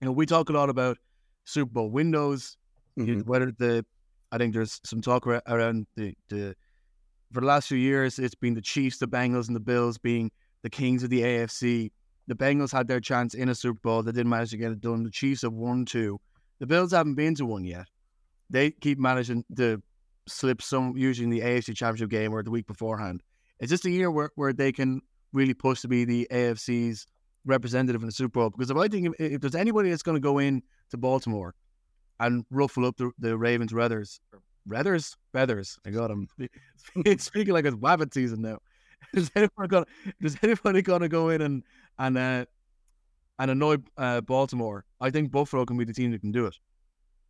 you 0.00 0.06
know 0.06 0.12
we 0.12 0.26
talk 0.26 0.48
a 0.48 0.52
lot 0.52 0.68
about 0.68 0.98
Super 1.44 1.70
Bowl 1.70 1.90
windows, 1.90 2.56
mm-hmm. 2.98 3.20
whether 3.20 3.52
the 3.52 3.84
I 4.32 4.38
think 4.38 4.54
there's 4.54 4.80
some 4.84 5.00
talk 5.00 5.26
around 5.26 5.86
the 5.96 6.14
the 6.28 6.54
for 7.32 7.40
the 7.40 7.46
last 7.46 7.68
few 7.68 7.78
years 7.78 8.18
it's 8.18 8.34
been 8.34 8.54
the 8.54 8.60
Chiefs, 8.60 8.98
the 8.98 9.08
Bengals, 9.08 9.46
and 9.46 9.56
the 9.56 9.60
Bills 9.60 9.98
being 9.98 10.30
the 10.62 10.70
kings 10.70 11.02
of 11.02 11.10
the 11.10 11.22
AFC. 11.22 11.90
The 12.28 12.34
Bengals 12.34 12.72
had 12.72 12.88
their 12.88 13.00
chance 13.00 13.34
in 13.34 13.48
a 13.48 13.54
Super 13.54 13.78
Bowl. 13.82 14.02
They 14.02 14.10
didn't 14.10 14.30
manage 14.30 14.50
to 14.50 14.56
get 14.56 14.72
it 14.72 14.80
done. 14.80 15.04
The 15.04 15.10
Chiefs 15.10 15.42
have 15.42 15.52
won 15.52 15.84
two. 15.84 16.20
The 16.58 16.66
Bills 16.66 16.92
haven't 16.92 17.14
been 17.14 17.34
to 17.36 17.46
one 17.46 17.64
yet. 17.64 17.86
They 18.50 18.70
keep 18.72 18.98
managing 18.98 19.44
to 19.56 19.82
slip 20.28 20.62
some, 20.62 20.96
usually 20.96 21.24
in 21.24 21.30
the 21.30 21.40
AFC 21.40 21.74
Championship 21.76 22.10
game 22.10 22.32
or 22.32 22.42
the 22.42 22.50
week 22.50 22.66
beforehand. 22.66 23.22
Is 23.60 23.70
this 23.70 23.84
a 23.84 23.90
year 23.90 24.10
where, 24.10 24.30
where 24.34 24.52
they 24.52 24.72
can 24.72 25.00
really 25.32 25.54
push 25.54 25.80
to 25.82 25.88
be 25.88 26.04
the 26.04 26.26
AFC's 26.30 27.06
representative 27.46 28.02
in 28.02 28.06
the 28.06 28.12
Super 28.12 28.40
Bowl. 28.40 28.50
Because 28.50 28.70
if 28.70 28.76
I 28.76 28.88
think 28.88 29.06
if, 29.06 29.32
if 29.32 29.40
there's 29.40 29.54
anybody 29.54 29.90
that's 29.90 30.02
going 30.02 30.16
to 30.16 30.20
go 30.20 30.38
in 30.38 30.62
to 30.90 30.96
Baltimore 30.96 31.54
and 32.20 32.44
ruffle 32.50 32.84
up 32.84 32.96
the, 32.96 33.10
the 33.18 33.36
Ravens' 33.36 33.72
Reathers, 33.72 34.20
Reathers, 34.68 35.16
feathers. 35.32 35.78
I 35.86 35.90
got 35.90 36.10
him 36.10 36.28
speaking 37.18 37.54
like 37.54 37.64
it's 37.64 37.76
Wabbit 37.76 38.12
season 38.12 38.42
now. 38.42 38.58
Is 39.14 39.30
anybody 39.36 39.68
gonna, 39.68 39.86
is 40.20 40.36
anybody 40.42 40.82
gonna 40.82 41.08
go 41.08 41.28
in 41.28 41.40
and 41.40 41.62
and 41.98 42.18
uh, 42.18 42.44
and 43.38 43.50
annoy 43.50 43.76
uh, 43.96 44.20
Baltimore, 44.22 44.84
I 45.00 45.10
think 45.10 45.30
Buffalo 45.30 45.64
can 45.64 45.76
be 45.76 45.84
the 45.84 45.92
team 45.92 46.10
that 46.10 46.22
can 46.22 46.32
do 46.32 46.46
it. 46.46 46.56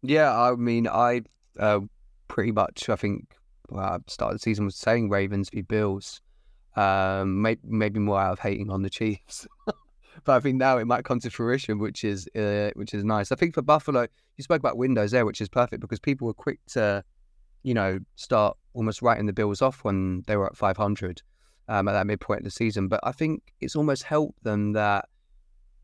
Yeah, 0.02 0.34
I 0.34 0.54
mean, 0.54 0.88
I 0.88 1.22
uh, 1.58 1.80
pretty 2.28 2.52
much, 2.52 2.88
I 2.88 2.96
think, 2.96 3.36
well, 3.68 3.98
start 4.06 4.32
of 4.32 4.36
the 4.36 4.42
season 4.42 4.64
was 4.64 4.76
saying 4.76 5.08
Ravens 5.08 5.50
v 5.50 5.62
Bills. 5.62 6.20
Um, 6.76 7.40
maybe, 7.40 7.60
maybe 7.64 7.98
more 7.98 8.20
out 8.20 8.32
of 8.32 8.38
hating 8.38 8.70
on 8.70 8.82
the 8.82 8.90
Chiefs, 8.90 9.46
but 10.24 10.36
I 10.36 10.40
think 10.40 10.58
now 10.58 10.76
it 10.76 10.84
might 10.86 11.04
come 11.04 11.18
to 11.20 11.30
fruition, 11.30 11.78
which 11.78 12.04
is 12.04 12.28
uh, 12.36 12.70
which 12.74 12.92
is 12.92 13.02
nice. 13.02 13.32
I 13.32 13.36
think 13.36 13.54
for 13.54 13.62
Buffalo, 13.62 14.06
you 14.36 14.44
spoke 14.44 14.58
about 14.58 14.76
windows 14.76 15.10
there, 15.10 15.24
which 15.24 15.40
is 15.40 15.48
perfect 15.48 15.80
because 15.80 15.98
people 15.98 16.26
were 16.26 16.34
quick 16.34 16.60
to, 16.72 17.02
you 17.62 17.72
know, 17.72 17.98
start 18.16 18.58
almost 18.74 19.00
writing 19.00 19.24
the 19.24 19.32
Bills 19.32 19.62
off 19.62 19.84
when 19.84 20.22
they 20.26 20.36
were 20.36 20.46
at 20.46 20.56
500 20.56 21.22
um, 21.68 21.88
at 21.88 21.92
that 21.92 22.06
midpoint 22.06 22.40
of 22.40 22.44
the 22.44 22.50
season. 22.50 22.88
But 22.88 23.00
I 23.02 23.12
think 23.12 23.54
it's 23.60 23.74
almost 23.74 24.02
helped 24.02 24.42
them 24.44 24.72
that 24.72 25.06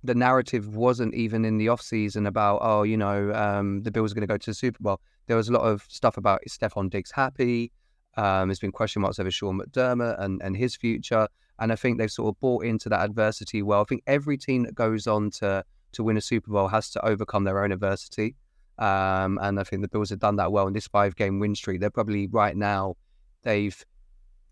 the 0.04 0.14
narrative 0.14 0.76
wasn't 0.76 1.14
even 1.14 1.44
in 1.44 1.58
the 1.58 1.68
off 1.68 1.80
season 1.80 2.26
about 2.26 2.58
oh 2.60 2.82
you 2.82 2.96
know 2.96 3.32
um, 3.32 3.82
the 3.82 3.90
Bills 3.90 4.12
are 4.12 4.14
going 4.14 4.26
to 4.26 4.32
go 4.32 4.38
to 4.38 4.50
the 4.50 4.54
Super 4.54 4.82
Bowl. 4.82 5.00
There 5.26 5.36
was 5.36 5.48
a 5.48 5.52
lot 5.52 5.62
of 5.62 5.84
stuff 5.88 6.16
about 6.16 6.40
is 6.44 6.56
Stefon 6.56 6.90
Diggs 6.90 7.10
happy. 7.10 7.72
Um, 8.16 8.48
there's 8.48 8.58
been 8.58 8.72
question 8.72 9.02
marks 9.02 9.18
over 9.18 9.30
Sean 9.30 9.60
McDermott 9.60 10.20
and, 10.20 10.42
and 10.42 10.56
his 10.56 10.76
future, 10.76 11.26
and 11.58 11.72
I 11.72 11.76
think 11.76 11.98
they've 11.98 12.10
sort 12.10 12.34
of 12.34 12.40
bought 12.40 12.64
into 12.64 12.88
that 12.90 13.00
adversity 13.00 13.62
well. 13.62 13.80
I 13.80 13.84
think 13.84 14.02
every 14.06 14.36
team 14.36 14.64
that 14.64 14.74
goes 14.74 15.06
on 15.06 15.30
to 15.32 15.64
to 15.92 16.02
win 16.02 16.16
a 16.16 16.20
Super 16.20 16.50
Bowl 16.50 16.68
has 16.68 16.90
to 16.90 17.04
overcome 17.04 17.44
their 17.44 17.62
own 17.62 17.72
adversity, 17.72 18.34
um, 18.78 19.38
and 19.40 19.58
I 19.58 19.64
think 19.64 19.82
the 19.82 19.88
Bills 19.88 20.10
have 20.10 20.18
done 20.18 20.36
that 20.36 20.52
well 20.52 20.66
in 20.66 20.72
this 20.72 20.88
five 20.88 21.16
game 21.16 21.38
win 21.38 21.54
streak. 21.54 21.80
They're 21.80 21.90
probably 21.90 22.26
right 22.26 22.56
now 22.56 22.96
they've 23.42 23.84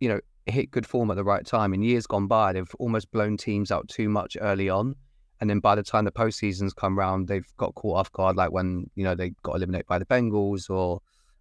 you 0.00 0.08
know 0.08 0.20
hit 0.46 0.70
good 0.70 0.86
form 0.86 1.10
at 1.10 1.16
the 1.16 1.24
right 1.24 1.44
time. 1.44 1.74
In 1.74 1.82
years 1.82 2.06
gone 2.06 2.26
by, 2.26 2.52
they've 2.52 2.74
almost 2.78 3.10
blown 3.10 3.36
teams 3.36 3.70
out 3.70 3.88
too 3.88 4.08
much 4.08 4.36
early 4.40 4.70
on 4.70 4.96
and 5.40 5.48
then 5.48 5.60
by 5.60 5.74
the 5.74 5.82
time 5.82 6.04
the 6.04 6.12
postseasons 6.12 6.74
come 6.74 6.98
around, 6.98 7.28
they've 7.28 7.46
got 7.56 7.74
caught 7.74 7.96
off 7.96 8.12
guard, 8.12 8.36
like 8.36 8.52
when 8.52 8.90
you 8.94 9.04
know 9.04 9.14
they 9.14 9.30
got 9.42 9.56
eliminated 9.56 9.86
by 9.86 9.98
the 9.98 10.04
Bengals 10.04 10.68
or 10.68 11.00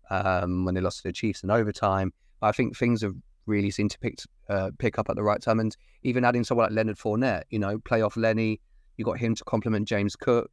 um, 0.10 0.66
when 0.66 0.76
they 0.76 0.82
lost 0.82 1.02
to 1.02 1.10
the 1.10 1.14
Chiefs 1.14 1.44
in 1.44 1.52
overtime. 1.52 2.14
I 2.42 2.52
think 2.54 2.78
things 2.78 3.02
have 3.02 3.16
really 3.46 3.72
seemed 3.72 3.92
to 3.92 4.00
pick 4.00 4.20
uh, 4.48 4.72
pick 4.78 4.98
up 4.98 5.10
at 5.10 5.16
the 5.16 5.24
right 5.24 5.42
time, 5.42 5.60
and 5.60 5.76
even 6.04 6.24
adding 6.24 6.44
someone 6.44 6.68
like 6.68 6.76
Leonard 6.76 6.98
Fournette, 6.98 7.44
you 7.50 7.60
know, 7.60 7.78
playoff 7.80 8.16
Lenny, 8.16 8.62
you 8.98 9.04
got 9.04 9.18
him 9.18 9.36
to 9.36 9.44
complement 9.44 9.88
James 9.88 10.16
Cook. 10.16 10.50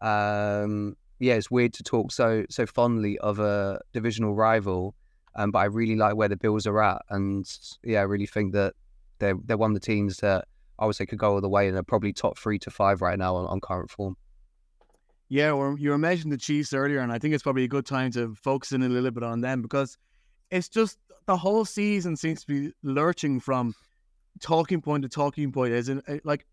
Um, 0.00 0.96
yeah, 1.18 1.34
it's 1.34 1.50
weird 1.50 1.72
to 1.74 1.82
talk 1.82 2.12
so 2.12 2.44
so 2.48 2.64
fondly 2.64 3.18
of 3.18 3.40
a 3.40 3.80
divisional 3.92 4.34
rival, 4.34 4.94
um, 5.34 5.50
but 5.50 5.58
I 5.60 5.64
really 5.64 5.96
like 5.96 6.14
where 6.14 6.28
the 6.28 6.36
Bills 6.36 6.66
are 6.66 6.80
at, 6.80 7.02
and 7.10 7.44
yeah, 7.82 8.00
I 8.00 8.02
really 8.04 8.26
think 8.26 8.52
that 8.52 8.74
they're 9.18 9.36
they're 9.44 9.56
one 9.56 9.72
of 9.72 9.74
the 9.74 9.84
teams 9.84 10.18
that 10.18 10.46
I 10.78 10.86
would 10.86 10.96
say 10.96 11.06
could 11.06 11.18
go 11.18 11.34
all 11.34 11.40
the 11.40 11.48
way 11.48 11.66
and 11.66 11.76
they're 11.76 11.82
probably 11.82 12.12
top 12.12 12.38
three 12.38 12.58
to 12.60 12.70
five 12.70 13.00
right 13.02 13.18
now 13.18 13.36
on, 13.36 13.46
on 13.46 13.60
current 13.60 13.90
form. 13.90 14.16
Yeah, 15.28 15.52
well, 15.52 15.76
you 15.78 15.90
were 15.90 15.98
mentioning 15.98 16.30
the 16.30 16.38
Chiefs 16.38 16.72
earlier, 16.72 17.00
and 17.00 17.10
I 17.10 17.18
think 17.18 17.34
it's 17.34 17.42
probably 17.42 17.64
a 17.64 17.68
good 17.68 17.86
time 17.86 18.10
to 18.12 18.34
focus 18.34 18.72
in 18.72 18.82
a 18.82 18.88
little 18.88 19.10
bit 19.10 19.22
on 19.22 19.40
them 19.40 19.62
because 19.62 19.96
it's 20.50 20.68
just 20.68 20.98
the 21.26 21.36
whole 21.36 21.64
season 21.64 22.16
seems 22.16 22.44
to 22.44 22.46
be 22.46 22.72
lurching 22.82 23.40
from 23.40 23.74
talking 24.40 24.80
point 24.80 25.02
to 25.02 25.08
talking 25.08 25.50
point. 25.50 25.72
As 25.72 25.88
in, 25.88 26.02
eh, 26.06 26.18
like, 26.24 26.46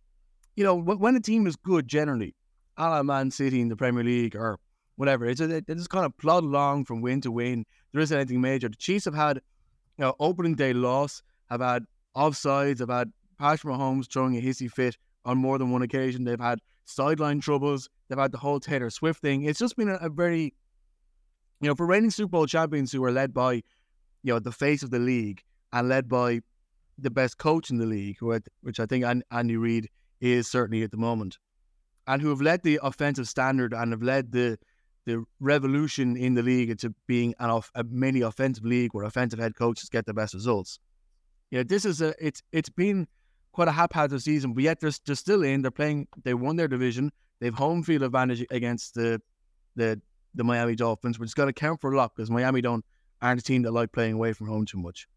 you 0.56 0.64
know, 0.64 0.76
when 0.76 1.16
a 1.16 1.20
team 1.20 1.48
is 1.48 1.56
good 1.56 1.88
generally, 1.88 2.36
a 2.78 2.90
la 2.90 3.04
Man 3.04 3.30
City 3.30 3.62
in 3.62 3.68
the 3.68 3.76
Premier 3.76 4.04
League 4.04 4.36
or 4.36 4.58
whatever, 4.96 5.26
it's 5.26 5.40
just, 5.40 5.68
just 5.68 5.90
kind 5.90 6.06
of 6.06 6.18
plod 6.18 6.44
along 6.44 6.86
from 6.86 7.02
win 7.02 7.22
to 7.22 7.32
win. 7.32 7.66
There 7.92 8.02
isn't 8.02 8.16
anything 8.16 8.42
major. 8.42 8.70
The 8.70 8.78
Chiefs 8.78 9.06
have 9.06 9.14
had, 9.14 9.38
you 9.98 10.06
know, 10.06 10.16
opening 10.20 10.56
day 10.56 10.74
loss, 10.74 11.22
have 11.50 11.62
had 11.62 11.86
offsides, 12.16 12.80
have 12.80 12.90
had 12.90 13.12
Patrick 13.42 13.74
Mahomes 13.74 14.08
throwing 14.08 14.38
a 14.38 14.42
hissy 14.42 14.72
fit 14.72 14.96
on 15.26 15.40
more 15.40 15.58
than 15.58 15.72
one 15.72 15.82
occasion. 15.82 16.24
They've 16.24 16.40
had 16.40 16.60
sideline 16.86 17.42
troubles. 17.42 17.90
They've 18.08 18.20
had 18.20 18.32
the 18.32 18.38
whole 18.38 18.60
Taylor 18.60 18.92
Swift 18.92 19.20
thing. 19.20 19.46
It's 19.46 19.58
just 19.58 19.76
been 19.76 19.90
a, 19.90 19.96
a 19.96 20.10
very, 20.10 20.54
you 21.60 21.68
know, 21.68 21.74
for 21.74 21.88
reigning 21.88 22.12
Super 22.12 22.30
Bowl 22.30 22.46
champions 22.46 22.92
who 22.92 23.04
are 23.04 23.12
led 23.12 23.34
by, 23.34 23.54
you 23.54 23.64
know, 24.32 24.38
the 24.38 24.52
face 24.52 24.84
of 24.84 24.92
the 24.92 25.00
league 25.00 25.42
and 25.74 25.90
led 25.90 26.08
by 26.08 26.42
the 27.00 27.10
best 27.10 27.40
coach 27.40 27.72
in 27.72 27.78
the 27.78 27.86
league, 27.88 28.18
who 28.20 28.38
which 28.62 28.80
I 28.80 28.86
think 28.86 29.06
Andy 29.32 29.58
Reid 29.58 29.90
is 30.20 30.48
certainly 30.48 30.84
at 30.84 30.92
the 30.92 30.98
moment, 30.98 31.40
and 32.06 32.22
who 32.22 32.30
have 32.30 32.42
led 32.42 32.62
the 32.62 32.80
offensive 32.84 33.28
standard 33.28 33.74
and 33.74 33.92
have 33.92 34.04
led 34.04 34.32
the 34.32 34.60
the 35.06 35.24
revolution 35.40 36.16
in 36.16 36.36
the 36.36 36.44
league 36.44 36.70
into 36.70 36.94
being 37.08 37.34
an 37.40 37.50
off, 37.50 37.72
a 37.74 37.84
mini 37.86 38.22
offensive 38.22 38.64
league 38.64 38.94
where 38.94 39.04
offensive 39.04 39.40
head 39.40 39.56
coaches 39.56 39.90
get 39.90 40.06
the 40.06 40.14
best 40.14 40.36
results. 40.36 40.78
You 41.50 41.58
know, 41.58 41.64
this 41.64 41.86
is 41.86 42.02
a 42.02 42.14
it's 42.24 42.44
it's 42.52 42.70
been 42.70 43.08
quite 43.52 43.68
a 43.68 43.72
haphazard 43.72 44.22
season, 44.22 44.54
but 44.54 44.64
yet 44.64 44.80
they're, 44.80 44.92
they're 45.06 45.16
still 45.16 45.44
in. 45.44 45.62
They're 45.62 45.72
playing. 45.72 46.08
They 46.24 46.34
won 46.34 46.56
their 46.56 46.68
division. 46.68 47.12
They've 47.40 47.54
home 47.54 47.84
field 47.84 48.04
advantage 48.04 48.46
against 48.52 48.94
the 48.94 49.22
the 49.76 50.02
the 50.36 50.44
Miami 50.44 50.76
Dolphins, 50.76 51.20
which 51.20 51.28
is 51.28 51.34
going 51.34 51.48
to 51.48 51.54
count 51.54 51.82
for 51.82 51.92
a 51.92 51.98
lot 51.98 52.16
because 52.16 52.30
Miami 52.30 52.62
don't 52.62 52.86
aren't 53.22 53.40
a 53.40 53.44
team 53.44 53.64
that 53.64 53.72
like 53.72 53.92
playing 53.92 54.14
away 54.14 54.34
from 54.34 54.48
home 54.48 54.66
too 54.66 54.78
much. 54.78 55.08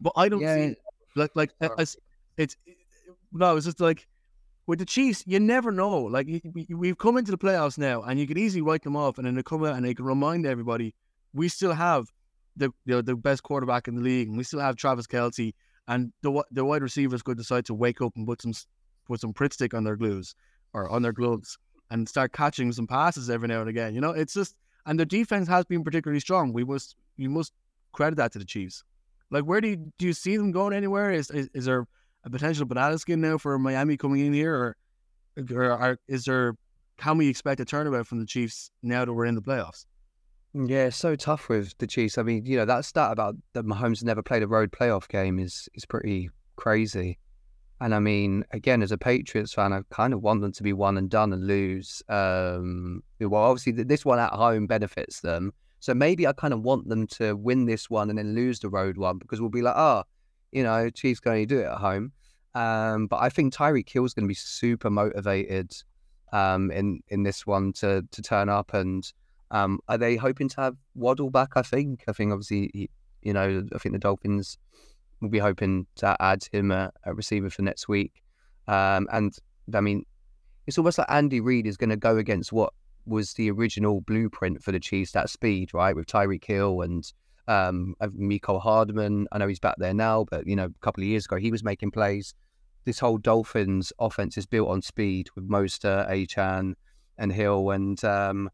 But 0.00 0.12
I 0.16 0.28
don't 0.28 0.40
yeah. 0.40 0.56
see 0.56 0.76
like 1.14 1.30
like 1.34 1.50
it's, 1.60 1.96
it's 2.36 2.56
no, 3.32 3.56
it's 3.56 3.66
just 3.66 3.80
like 3.80 4.06
with 4.66 4.78
the 4.78 4.84
Chiefs, 4.84 5.24
you 5.26 5.40
never 5.40 5.72
know. 5.72 6.02
Like 6.02 6.28
we've 6.68 6.98
come 6.98 7.16
into 7.16 7.30
the 7.30 7.38
playoffs 7.38 7.78
now, 7.78 8.02
and 8.02 8.18
you 8.18 8.26
can 8.26 8.38
easily 8.38 8.62
write 8.62 8.82
them 8.82 8.96
off, 8.96 9.18
and 9.18 9.26
then 9.26 9.34
they 9.34 9.42
come 9.42 9.64
out 9.64 9.76
and 9.76 9.84
they 9.84 9.94
can 9.94 10.04
remind 10.04 10.46
everybody 10.46 10.94
we 11.34 11.48
still 11.48 11.72
have 11.72 12.06
the 12.56 12.66
you 12.84 12.94
know, 12.94 13.02
the 13.02 13.16
best 13.16 13.42
quarterback 13.42 13.88
in 13.88 13.96
the 13.96 14.02
league, 14.02 14.28
and 14.28 14.36
we 14.36 14.44
still 14.44 14.60
have 14.60 14.76
Travis 14.76 15.06
Kelce, 15.06 15.54
and 15.88 16.12
the 16.22 16.42
the 16.50 16.64
wide 16.64 16.82
receivers 16.82 17.22
could 17.22 17.36
decide 17.36 17.64
to 17.66 17.74
wake 17.74 18.00
up 18.00 18.12
and 18.16 18.26
put 18.26 18.42
some 18.42 18.52
put 19.06 19.20
some 19.20 19.32
Pritt 19.32 19.52
stick 19.52 19.74
on 19.74 19.84
their 19.84 19.96
glues 19.96 20.34
or 20.72 20.88
on 20.88 21.02
their 21.02 21.12
gloves 21.12 21.58
and 21.90 22.08
start 22.08 22.32
catching 22.32 22.72
some 22.72 22.86
passes 22.86 23.28
every 23.28 23.48
now 23.48 23.60
and 23.60 23.68
again. 23.68 23.94
You 23.94 24.00
know, 24.00 24.10
it's 24.10 24.34
just 24.34 24.56
and 24.86 24.98
the 24.98 25.06
defense 25.06 25.48
has 25.48 25.64
been 25.64 25.84
particularly 25.84 26.20
strong. 26.20 26.52
We 26.52 26.64
must 26.64 26.96
you 27.16 27.30
must 27.30 27.52
credit 27.92 28.16
that 28.16 28.32
to 28.32 28.38
the 28.38 28.44
Chiefs. 28.44 28.84
Like, 29.30 29.44
where 29.44 29.60
do 29.60 29.68
you, 29.68 29.92
do 29.98 30.06
you 30.06 30.12
see 30.12 30.36
them 30.36 30.52
going 30.52 30.74
anywhere? 30.74 31.10
Is, 31.10 31.30
is 31.30 31.48
is 31.54 31.64
there 31.64 31.86
a 32.24 32.30
potential 32.30 32.66
banana 32.66 32.98
skin 32.98 33.20
now 33.20 33.38
for 33.38 33.58
Miami 33.58 33.96
coming 33.96 34.24
in 34.26 34.32
here, 34.32 34.54
or, 34.54 34.76
or 35.50 35.98
is 36.08 36.24
there? 36.24 36.54
Can 36.98 37.16
we 37.16 37.28
expect 37.28 37.60
a 37.60 37.64
turnaround 37.64 38.06
from 38.06 38.20
the 38.20 38.26
Chiefs 38.26 38.70
now 38.82 39.04
that 39.04 39.12
we're 39.12 39.24
in 39.24 39.34
the 39.34 39.42
playoffs? 39.42 39.86
Yeah, 40.54 40.90
so 40.90 41.16
tough 41.16 41.48
with 41.48 41.76
the 41.78 41.86
Chiefs. 41.86 42.18
I 42.18 42.22
mean, 42.22 42.44
you 42.44 42.58
know, 42.58 42.66
that 42.66 42.84
stat 42.84 43.10
about 43.10 43.36
that 43.54 43.64
Mahomes 43.64 44.04
never 44.04 44.22
played 44.22 44.42
a 44.42 44.46
road 44.46 44.70
playoff 44.70 45.08
game 45.08 45.38
is 45.38 45.68
is 45.74 45.86
pretty 45.86 46.30
crazy. 46.56 47.18
And 47.80 47.94
I 47.94 47.98
mean, 47.98 48.44
again, 48.52 48.82
as 48.82 48.92
a 48.92 48.98
Patriots 48.98 49.54
fan, 49.54 49.72
I 49.72 49.80
kind 49.90 50.12
of 50.12 50.22
want 50.22 50.42
them 50.42 50.52
to 50.52 50.62
be 50.62 50.72
one 50.72 50.98
and 50.98 51.10
done 51.10 51.32
and 51.32 51.46
lose. 51.46 52.02
Um, 52.08 53.02
well, 53.18 53.42
obviously, 53.42 53.72
this 53.72 54.04
one 54.04 54.18
at 54.18 54.32
home 54.32 54.66
benefits 54.66 55.20
them. 55.20 55.52
So 55.80 55.94
maybe 55.94 56.26
I 56.26 56.32
kind 56.32 56.54
of 56.54 56.62
want 56.62 56.88
them 56.88 57.08
to 57.08 57.34
win 57.34 57.64
this 57.64 57.90
one 57.90 58.08
and 58.10 58.18
then 58.18 58.34
lose 58.34 58.60
the 58.60 58.68
road 58.68 58.98
one 58.98 59.18
because 59.18 59.40
we'll 59.40 59.50
be 59.50 59.62
like, 59.62 59.74
oh, 59.76 60.04
you 60.52 60.62
know, 60.62 60.90
Chiefs 60.90 61.18
going 61.18 61.42
to 61.48 61.54
do 61.54 61.60
it 61.60 61.66
at 61.66 61.78
home. 61.78 62.12
Um, 62.54 63.06
but 63.08 63.20
I 63.20 63.30
think 63.30 63.54
Tyreek 63.54 63.90
Hill's 63.90 64.14
going 64.14 64.26
to 64.26 64.28
be 64.28 64.34
super 64.34 64.90
motivated 64.90 65.72
um, 66.32 66.70
in 66.70 67.00
in 67.08 67.22
this 67.22 67.46
one 67.46 67.72
to 67.74 68.02
to 68.10 68.22
turn 68.22 68.50
up 68.50 68.74
and 68.74 69.10
um, 69.52 69.78
are 69.88 69.98
they 69.98 70.16
hoping 70.16 70.48
to 70.48 70.60
have 70.60 70.76
Waddle 70.94 71.30
back? 71.30 71.50
I 71.56 71.62
think. 71.62 72.04
I 72.08 72.12
think 72.12 72.32
obviously, 72.32 72.70
he, 72.72 72.90
you 73.22 73.32
know, 73.34 73.62
I 73.74 73.78
think 73.78 73.92
the 73.92 73.98
Dolphins 73.98 74.58
will 75.20 75.28
be 75.28 75.38
hoping 75.38 75.86
to 75.96 76.16
add 76.20 76.44
him 76.50 76.72
a, 76.72 76.90
a 77.04 77.14
receiver 77.14 77.50
for 77.50 77.62
next 77.62 77.86
week. 77.86 78.22
Um, 78.66 79.06
and 79.12 79.36
I 79.72 79.80
mean, 79.80 80.04
it's 80.66 80.78
almost 80.78 80.98
like 80.98 81.10
Andy 81.10 81.40
Reid 81.40 81.66
is 81.66 81.76
going 81.76 81.90
to 81.90 81.96
go 81.96 82.16
against 82.16 82.52
what 82.52 82.72
was 83.06 83.34
the 83.34 83.50
original 83.50 84.00
blueprint 84.00 84.62
for 84.62 84.72
the 84.72 84.80
Chiefs, 84.80 85.12
that 85.12 85.28
speed, 85.28 85.74
right, 85.74 85.94
with 85.94 86.06
Tyreek 86.06 86.44
Hill 86.44 86.80
and 86.80 87.12
um, 87.46 87.94
Mecole 88.00 88.60
Hardman. 88.60 89.26
I 89.32 89.38
know 89.38 89.48
he's 89.48 89.58
back 89.60 89.76
there 89.78 89.94
now, 89.94 90.24
but 90.30 90.46
you 90.46 90.56
know, 90.56 90.66
a 90.66 90.84
couple 90.84 91.02
of 91.02 91.08
years 91.08 91.26
ago 91.26 91.36
he 91.36 91.50
was 91.50 91.62
making 91.62 91.90
plays. 91.90 92.34
This 92.84 92.98
whole 92.98 93.18
Dolphins 93.18 93.92
offense 93.98 94.36
is 94.36 94.46
built 94.46 94.68
on 94.68 94.82
speed 94.82 95.28
with 95.36 95.48
Mostert, 95.48 96.10
Achane, 96.10 96.74
and 97.18 97.32
Hill, 97.32 97.70
and 97.70 98.02
um, 98.04 98.50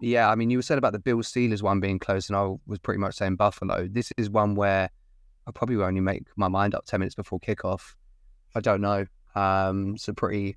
yeah, 0.00 0.30
I 0.30 0.34
mean, 0.34 0.50
you 0.50 0.58
were 0.58 0.62
saying 0.62 0.78
about 0.78 0.92
the 0.92 0.98
Bill 0.98 1.18
Steelers 1.18 1.62
one 1.62 1.80
being 1.80 1.98
close, 1.98 2.28
and 2.28 2.36
I 2.36 2.54
was 2.66 2.78
pretty 2.78 2.98
much 2.98 3.14
saying 3.14 3.36
Buffalo. 3.36 3.88
This 3.90 4.12
is 4.16 4.28
one 4.28 4.54
where 4.54 4.90
I 5.46 5.50
probably 5.52 5.76
will 5.76 5.84
only 5.84 6.00
make 6.00 6.24
my 6.36 6.48
mind 6.48 6.74
up 6.74 6.84
10 6.86 7.00
minutes 7.00 7.14
before 7.14 7.40
kickoff. 7.40 7.94
I 8.54 8.60
don't 8.60 8.80
know. 8.80 9.06
Um, 9.34 9.94
it's 9.94 10.08
a 10.08 10.14
pretty 10.14 10.56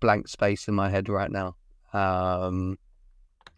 blank 0.00 0.28
space 0.28 0.66
in 0.66 0.74
my 0.74 0.88
head 0.88 1.08
right 1.08 1.30
now. 1.30 1.56
Um, 1.92 2.78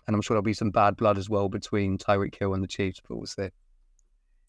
and 0.07 0.17
I'm 0.17 0.23
sure 0.23 0.35
there'll 0.35 0.43
be 0.43 0.55
some 0.55 0.71
bad 0.71 0.97
blood 0.97 1.19
as 1.19 1.31
well 1.31 1.49
between 1.49 1.99
Tyreek 1.99 2.35
Hill 2.35 2.55
and 2.55 2.63
the 2.63 2.69
Chiefs, 2.69 3.01
but 3.07 3.17
we'll 3.17 3.27
see. 3.27 3.49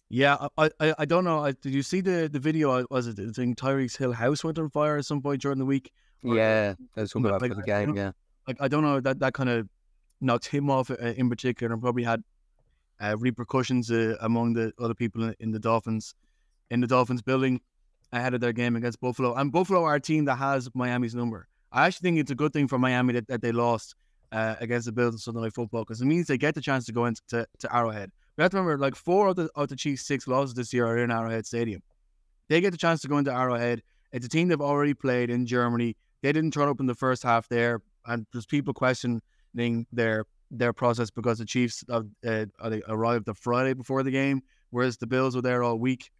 Yeah, 0.10 0.48
I, 0.58 0.70
I, 0.80 0.94
I 1.00 1.06
don't 1.06 1.24
know. 1.24 1.52
Did 1.52 1.74
you 1.74 1.84
see 1.84 2.02
the, 2.02 2.30
the 2.32 2.40
video? 2.40 2.86
Was 2.90 3.08
it 3.08 3.16
the 3.16 3.32
thing 3.32 3.56
Tyreek's 3.56 3.96
Hill 3.96 4.12
house 4.12 4.44
went 4.44 4.60
on 4.60 4.70
fire 4.70 4.98
at 4.98 5.06
some 5.06 5.22
point 5.22 5.42
during 5.42 5.60
the 5.60 5.66
week? 5.66 5.92
Or, 6.24 6.36
yeah, 6.36 6.76
that's 6.96 7.12
talking 7.12 7.26
about 7.26 7.42
like, 7.42 7.56
the 7.56 7.64
game. 7.64 7.96
Yeah, 7.96 8.12
like 8.48 8.58
I 8.60 8.68
don't 8.68 8.84
know 8.84 9.00
that 9.02 9.20
that 9.20 9.34
kind 9.34 9.50
of 9.50 9.68
knocked 10.24 10.48
him 10.48 10.70
off 10.70 10.90
uh, 10.90 10.96
in 10.96 11.30
particular, 11.30 11.74
and 11.74 11.82
probably 11.82 12.04
had 12.04 12.24
uh, 13.00 13.16
repercussions 13.18 13.92
uh, 13.92 14.16
among 14.22 14.54
the 14.54 14.72
other 14.80 14.94
people 14.94 15.24
in, 15.24 15.36
in, 15.40 15.52
the 15.52 15.60
Dolphins 15.60 16.16
in 16.70 16.80
the 16.80 16.88
Dolphins 16.88 17.22
building 17.22 17.60
ahead 18.12 18.34
of 18.34 18.42
their 18.42 18.54
game 18.54 18.76
against 18.76 19.00
Buffalo. 19.00 19.34
And 19.34 19.52
Buffalo 19.52 19.84
are 19.84 19.96
a 19.96 20.00
team 20.00 20.26
that 20.26 20.36
has 20.36 20.70
Miami's 20.74 21.16
number. 21.16 21.48
I 21.72 21.88
actually 21.88 22.10
think 22.10 22.20
it's 22.20 22.32
a 22.32 22.36
good 22.36 22.54
thing 22.54 22.68
for 22.68 22.78
Miami 22.78 23.14
that, 23.14 23.28
that 23.28 23.42
they 23.42 23.52
lost 23.52 23.96
uh, 24.32 24.56
against 24.60 24.86
the 24.86 24.92
Bills 24.92 25.16
in 25.16 25.20
Sunday 25.20 25.42
Night 25.42 25.54
Football 25.54 25.82
because 25.82 26.02
it 26.02 26.06
means 26.06 26.28
they 26.28 26.38
get 26.38 26.56
the 26.56 26.62
chance 26.62 26.86
to 26.86 26.92
go 26.92 27.06
into 27.06 27.22
to, 27.30 27.48
to 27.60 27.76
Arrowhead. 27.76 28.12
We 28.38 28.42
have 28.42 28.52
to 28.52 28.58
remember, 28.58 28.80
like 28.80 28.96
four 28.96 29.30
of 29.30 29.36
the 29.36 29.50
of 29.56 29.68
the 29.68 29.76
Chiefs' 29.76 30.06
six 30.06 30.28
losses 30.28 30.56
this 30.56 30.74
year 30.74 30.86
are 30.86 30.98
in 30.98 31.12
Arrowhead 31.12 31.46
Stadium. 31.46 31.82
They 32.50 32.62
get 32.62 32.72
the 32.72 32.78
chance 32.78 33.02
to 33.02 33.08
go 33.08 33.18
into 33.18 33.34
Arrowhead. 33.34 33.84
It's 34.12 34.26
a 34.26 34.30
team 34.30 34.48
they've 34.48 34.62
already 34.62 34.94
played 34.94 35.30
in 35.30 35.46
Germany. 35.46 35.96
They 36.22 36.32
didn't 36.32 36.52
turn 36.52 36.70
up 36.70 36.80
in 36.80 36.86
the 36.86 36.96
first 36.96 37.24
half 37.24 37.48
there, 37.48 37.82
and 38.06 38.26
there's 38.32 38.46
people 38.46 38.74
their 39.54 40.26
their 40.52 40.74
process 40.74 41.10
because 41.10 41.40
the 41.40 41.46
Chiefs 41.46 41.84
uh, 41.90 42.02
uh, 42.26 42.46
arrived 42.88 43.26
the 43.26 43.34
Friday 43.34 43.74
before 43.74 44.04
the 44.04 44.12
game, 44.12 44.42
whereas 44.70 44.98
the 44.98 45.08
Bills 45.08 45.36
were 45.36 45.42
there 45.42 45.64
all 45.64 45.78
week. 45.78 46.12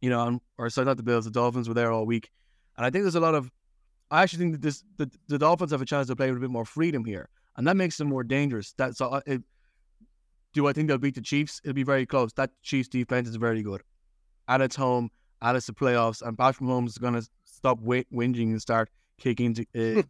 You 0.00 0.10
know, 0.10 0.40
or 0.58 0.68
sorry, 0.68 0.84
not 0.84 0.96
the 0.98 1.02
Bills, 1.02 1.24
the 1.24 1.30
Dolphins 1.30 1.68
were 1.68 1.74
there 1.74 1.90
all 1.90 2.04
week, 2.04 2.30
and 2.76 2.84
I 2.84 2.90
think 2.90 3.04
there's 3.04 3.14
a 3.14 3.20
lot 3.20 3.34
of. 3.34 3.50
I 4.10 4.22
actually 4.22 4.40
think 4.40 4.52
that 4.52 4.62
this 4.62 4.84
the, 4.98 5.10
the 5.28 5.38
Dolphins 5.38 5.72
have 5.72 5.82
a 5.82 5.86
chance 5.86 6.06
to 6.08 6.16
play 6.16 6.28
with 6.28 6.38
a 6.38 6.40
bit 6.40 6.50
more 6.50 6.64
freedom 6.64 7.04
here, 7.04 7.28
and 7.56 7.66
that 7.66 7.76
makes 7.76 7.96
them 7.96 8.08
more 8.08 8.22
dangerous. 8.22 8.74
That's 8.76 8.98
so. 8.98 9.06
Uh, 9.06 9.20
it, 9.26 9.42
do 10.52 10.66
I 10.68 10.72
think 10.72 10.88
they'll 10.88 10.98
beat 10.98 11.14
the 11.14 11.20
Chiefs? 11.22 11.60
It'll 11.64 11.74
be 11.74 11.82
very 11.82 12.06
close. 12.06 12.32
That 12.34 12.50
Chiefs 12.62 12.88
defense 12.88 13.28
is 13.28 13.36
very 13.36 13.62
good. 13.62 13.82
At 14.48 14.60
its 14.60 14.76
home, 14.76 15.10
at 15.42 15.56
its 15.56 15.66
the 15.66 15.72
playoffs, 15.72 16.22
and 16.22 16.36
Patrick 16.36 16.68
Mahomes 16.68 16.88
is 16.88 16.98
going 16.98 17.14
to 17.14 17.28
stop 17.44 17.78
wh- 17.80 18.08
whinging 18.12 18.50
and 18.50 18.62
start 18.62 18.90
kicking 19.18 19.54
into 19.56 19.66
uh, 19.98 20.02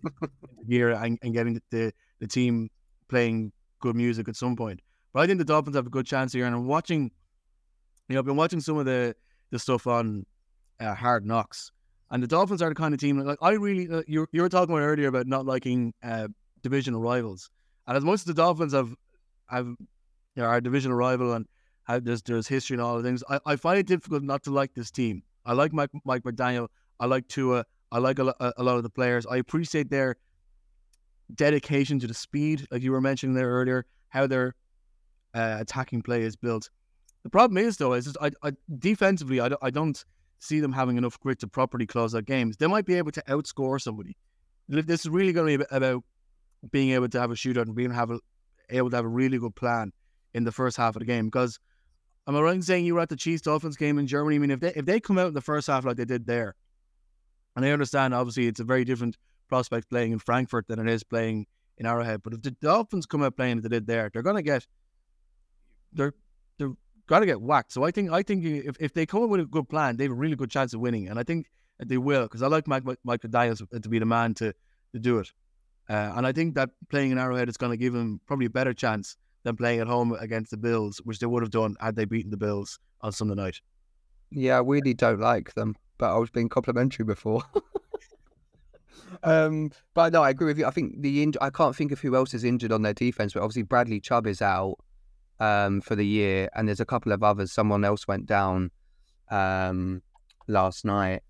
gear 0.69 0.91
and, 0.91 1.19
and 1.23 1.33
getting 1.35 1.61
the, 1.71 1.93
the 2.21 2.27
team 2.27 2.71
playing 3.09 3.53
good 3.81 3.97
music 3.97 4.29
at 4.29 4.37
some 4.37 4.57
point. 4.57 4.81
But 5.13 5.21
I 5.23 5.27
think 5.27 5.39
the 5.39 5.45
Dolphins 5.45 5.77
have 5.77 5.87
a 5.87 5.91
good 5.91 6.07
chance 6.07 6.33
here. 6.33 6.45
And 6.47 6.55
I'm 6.55 6.67
watching, 6.67 7.11
you 8.09 8.15
know, 8.15 8.19
I've 8.19 8.27
been 8.27 8.37
watching 8.37 8.61
some 8.61 8.79
of 8.79 8.87
the 8.87 9.15
the 9.51 9.59
stuff 9.59 9.87
on 9.87 10.27
uh, 10.81 10.95
Hard 10.95 11.25
Knocks, 11.25 11.71
and 12.11 12.23
the 12.23 12.27
Dolphins 12.27 12.61
are 12.61 12.69
the 12.69 12.75
kind 12.75 12.93
of 12.93 13.01
team 13.01 13.19
like 13.21 13.39
I 13.41 13.53
really. 13.53 13.89
Uh, 13.89 14.03
you 14.07 14.27
you 14.33 14.43
were 14.43 14.49
talking 14.49 14.75
about 14.75 14.83
earlier 14.83 15.09
about 15.09 15.27
not 15.27 15.47
liking 15.47 15.95
uh, 16.03 16.29
divisional 16.63 17.01
rivals, 17.01 17.49
and 17.87 17.97
as 17.97 18.05
much 18.05 18.15
as 18.15 18.25
the 18.25 18.35
Dolphins 18.35 18.73
have 18.73 18.95
have 19.47 19.67
you 19.67 20.43
know, 20.43 20.45
our 20.45 20.61
divisional 20.61 20.97
rival 20.97 21.33
and 21.33 21.47
how 21.85 22.01
there's 22.01 22.23
there's 22.23 22.49
history 22.49 22.75
and 22.75 22.83
all 22.83 22.97
the 22.97 23.03
things, 23.03 23.23
I, 23.31 23.39
I 23.47 23.57
find 23.57 23.79
it 23.79 23.87
difficult 23.87 24.23
not 24.23 24.43
to 24.45 24.51
like 24.51 24.75
this 24.75 24.91
team. 24.91 25.23
I 25.45 25.53
like 25.53 25.73
Mike 25.73 25.91
Mike 26.05 26.25
McDaniel. 26.25 26.69
I 26.99 27.07
like 27.07 27.29
Tua. 27.29 27.65
I 27.93 27.99
like 27.99 28.19
a, 28.19 28.35
a, 28.57 28.63
lot 28.63 28.77
of 28.77 28.83
the 28.83 28.91
players. 28.91 29.27
I 29.27 29.37
appreciate 29.37 29.91
their 29.91 30.17
dedication 31.35 31.99
to 32.01 32.07
the 32.07 32.15
speed, 32.15 32.67
like 32.71 32.83
you 32.83 32.93
were 32.93 33.01
mentioning 33.01 33.35
there 33.35 33.49
earlier, 33.49 33.87
how 34.09 34.27
their 34.27 34.55
uh, 35.35 35.59
attacking 35.61 36.03
play 36.03 36.23
is 36.23 36.37
built. 36.37 36.71
The 37.23 37.31
problem 37.31 37.59
is 37.59 37.77
though, 37.77 37.93
is 37.93 38.05
just, 38.05 38.17
I, 38.21 38.31
I 38.43 38.53
defensively, 38.79 39.41
I, 39.41 39.51
I 39.63 39.71
don't 39.71 40.05
see 40.39 40.61
them 40.61 40.73
having 40.73 40.97
enough 40.97 41.19
grit 41.21 41.39
to 41.41 41.49
properly 41.49 41.87
close 41.87 42.15
out 42.15 42.25
games. 42.25 42.57
They 42.57 42.67
might 42.67 42.87
be 42.87 42.95
able 42.95 43.13
to 43.13 43.23
outscore 43.29 43.81
somebody. 43.81 44.17
This 44.69 45.01
is 45.01 45.09
really 45.09 45.33
going 45.33 45.59
to 45.59 45.65
be 45.65 45.77
about 45.77 46.05
being 46.71 46.91
able 46.91 47.09
to 47.09 47.21
have 47.21 47.31
a 47.31 47.35
shootout 47.35 47.63
and 47.63 47.75
being 47.75 47.91
have 47.91 48.11
a, 48.11 48.19
able 48.71 48.91
to 48.91 48.97
have 48.97 49.05
a 49.05 49.09
really 49.09 49.39
good 49.39 49.55
plan 49.55 49.93
in 50.35 50.45
the 50.45 50.53
first 50.53 50.77
half 50.77 50.97
of 50.97 51.01
the 51.01 51.07
game. 51.07 51.27
Because 51.27 51.59
am 52.27 52.37
I 52.37 52.41
right 52.41 52.55
in 52.55 52.63
saying 52.63 52.85
you 52.85 52.95
were 52.95 53.01
at 53.01 53.09
the 53.09 53.17
Chiefs 53.17 53.43
Dolphins 53.43 53.77
game 53.77 53.99
in 53.99 54.07
Germany? 54.07 54.37
I 54.37 54.39
mean, 54.39 54.51
if 54.51 54.61
they 54.61 54.73
if 54.75 54.85
they 54.85 55.01
come 55.01 55.19
out 55.19 55.29
in 55.29 55.35
the 55.35 55.41
first 55.41 55.69
half 55.69 55.85
like 55.85 55.97
they 55.97 56.05
did 56.05 56.27
there, 56.27 56.55
and 57.57 57.65
I 57.65 57.71
understand 57.71 58.15
obviously 58.15 58.47
it's 58.47 58.61
a 58.61 58.65
very 58.65 58.85
different 58.85 59.17
prospect 59.49 59.89
playing 59.89 60.13
in 60.13 60.19
Frankfurt 60.19 60.69
than 60.69 60.79
it 60.79 60.89
is 60.89 61.03
playing 61.03 61.47
in 61.79 61.87
Arrowhead. 61.87 62.23
But 62.23 62.35
if 62.35 62.43
the 62.43 62.51
Dolphins 62.53 63.07
come 63.07 63.23
out 63.23 63.37
playing 63.37 63.59
as 63.59 63.63
they 63.65 63.69
did 63.71 63.87
there, 63.87 64.11
they're 64.13 64.23
gonna 64.23 64.43
get 64.43 64.67
they're 65.93 66.15
they're 66.59 66.73
gonna 67.07 67.27
get 67.27 67.41
whacked. 67.41 67.73
So 67.73 67.85
I 67.85 67.91
think 67.91 68.13
I 68.13 68.23
think 68.23 68.45
if, 68.45 68.77
if 68.79 68.93
they 68.93 69.07
come 69.07 69.23
up 69.23 69.31
with 69.31 69.41
a 69.41 69.47
good 69.47 69.69
plan, 69.69 69.97
they 69.97 70.05
have 70.05 70.13
a 70.13 70.17
really 70.17 70.37
good 70.37 70.51
chance 70.51 70.75
of 70.75 70.81
winning, 70.81 71.09
and 71.09 71.19
I 71.19 71.23
think 71.23 71.47
they 71.85 71.99
will 71.99 72.23
because 72.23 72.43
I 72.43 72.47
like 72.47 72.67
Mike 72.67 72.85
Michael 73.05 73.31
Daniels 73.31 73.63
to 73.71 73.89
be 73.89 73.99
the 73.99 74.07
man 74.07 74.35
to 74.35 74.53
to 74.93 74.99
do 74.99 75.19
it. 75.19 75.33
Uh, 75.89 76.13
and 76.17 76.27
I 76.27 76.33
think 76.33 76.55
that 76.57 76.71
playing 76.89 77.13
in 77.13 77.19
Arrowhead 77.19 77.49
is 77.49 77.57
going 77.57 77.71
to 77.71 77.77
give 77.77 77.93
them 77.93 78.21
probably 78.27 78.47
a 78.47 78.51
better 78.51 78.75
chance 78.75 79.17
than 79.45 79.57
playing 79.57 79.81
at 79.81 79.87
home 79.87 80.13
against 80.19 80.51
the 80.51 80.57
Bills, 80.57 81.01
which 81.05 81.21
they 81.21 81.27
would 81.27 81.45
have 81.45 81.53
done 81.53 81.77
had 81.81 81.95
they 81.95 82.05
beaten 82.05 82.31
the 82.31 82.37
Bills 82.37 82.81
on 83.03 83.13
Sunday 83.13 83.35
night. 83.35 83.61
Yeah, 84.33 84.57
I 84.57 84.61
really 84.63 84.95
don't 84.95 85.21
like 85.21 85.55
them, 85.55 85.77
but 85.99 86.15
I 86.15 86.19
was 86.19 86.31
being 86.31 86.49
complimentary 86.49 87.05
before. 87.05 87.43
Um, 89.23 89.71
but 89.95 90.13
no, 90.13 90.23
I 90.23 90.31
agree 90.31 90.47
with 90.47 90.59
you. 90.59 90.67
I 90.67 90.71
think 90.71 91.01
the 91.01 91.25
inj- 91.25 91.37
I 91.41 91.51
can't 91.51 91.75
think 91.75 91.93
of 91.93 92.01
who 92.01 92.17
else 92.17 92.35
is 92.35 92.45
injured 92.45 92.73
on 92.73 92.83
their 92.83 92.95
defense, 92.95 93.33
but 93.33 93.43
obviously 93.43 93.63
Bradley 93.63 94.01
Chubb 94.01 94.27
is 94.27 94.43
out 94.43 94.77
um, 95.41 95.81
for 95.81 95.97
the 95.97 96.07
year, 96.07 96.49
and 96.55 96.69
there's 96.69 96.81
a 96.81 96.87
couple 96.87 97.13
of 97.13 97.23
others. 97.23 97.53
Someone 97.53 97.85
else 97.85 98.07
went 98.07 98.27
down 98.27 98.71
um, 99.31 100.03
last 100.49 100.85
night, 100.85 101.23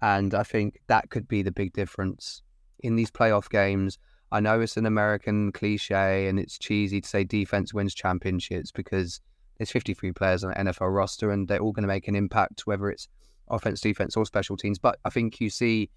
and 0.00 0.34
I 0.34 0.42
think 0.42 0.80
that 0.86 1.10
could 1.10 1.28
be 1.28 1.42
the 1.42 1.52
big 1.52 1.72
difference 1.72 2.42
in 2.80 2.96
these 2.96 3.10
playoff 3.10 3.48
games. 3.50 3.98
I 4.32 4.40
know 4.40 4.60
it's 4.60 4.76
an 4.76 4.86
American 4.86 5.50
cliche 5.50 6.28
and 6.28 6.38
it's 6.38 6.56
cheesy 6.56 7.00
to 7.00 7.08
say 7.08 7.24
defense 7.24 7.74
wins 7.74 7.94
championships 7.94 8.70
because 8.70 9.20
there's 9.58 9.72
53 9.72 10.12
players 10.12 10.44
on 10.44 10.52
an 10.52 10.66
NFL 10.66 10.94
roster, 10.94 11.30
and 11.30 11.48
they're 11.48 11.58
all 11.58 11.72
going 11.72 11.82
to 11.82 11.88
make 11.88 12.08
an 12.08 12.16
impact, 12.16 12.66
whether 12.66 12.88
it's 12.88 13.08
offense, 13.50 13.80
defense, 13.80 14.16
or 14.16 14.24
special 14.24 14.56
teams. 14.56 14.78
But 14.78 14.98
I 15.04 15.10
think 15.10 15.40
you 15.40 15.50
see 15.50 15.90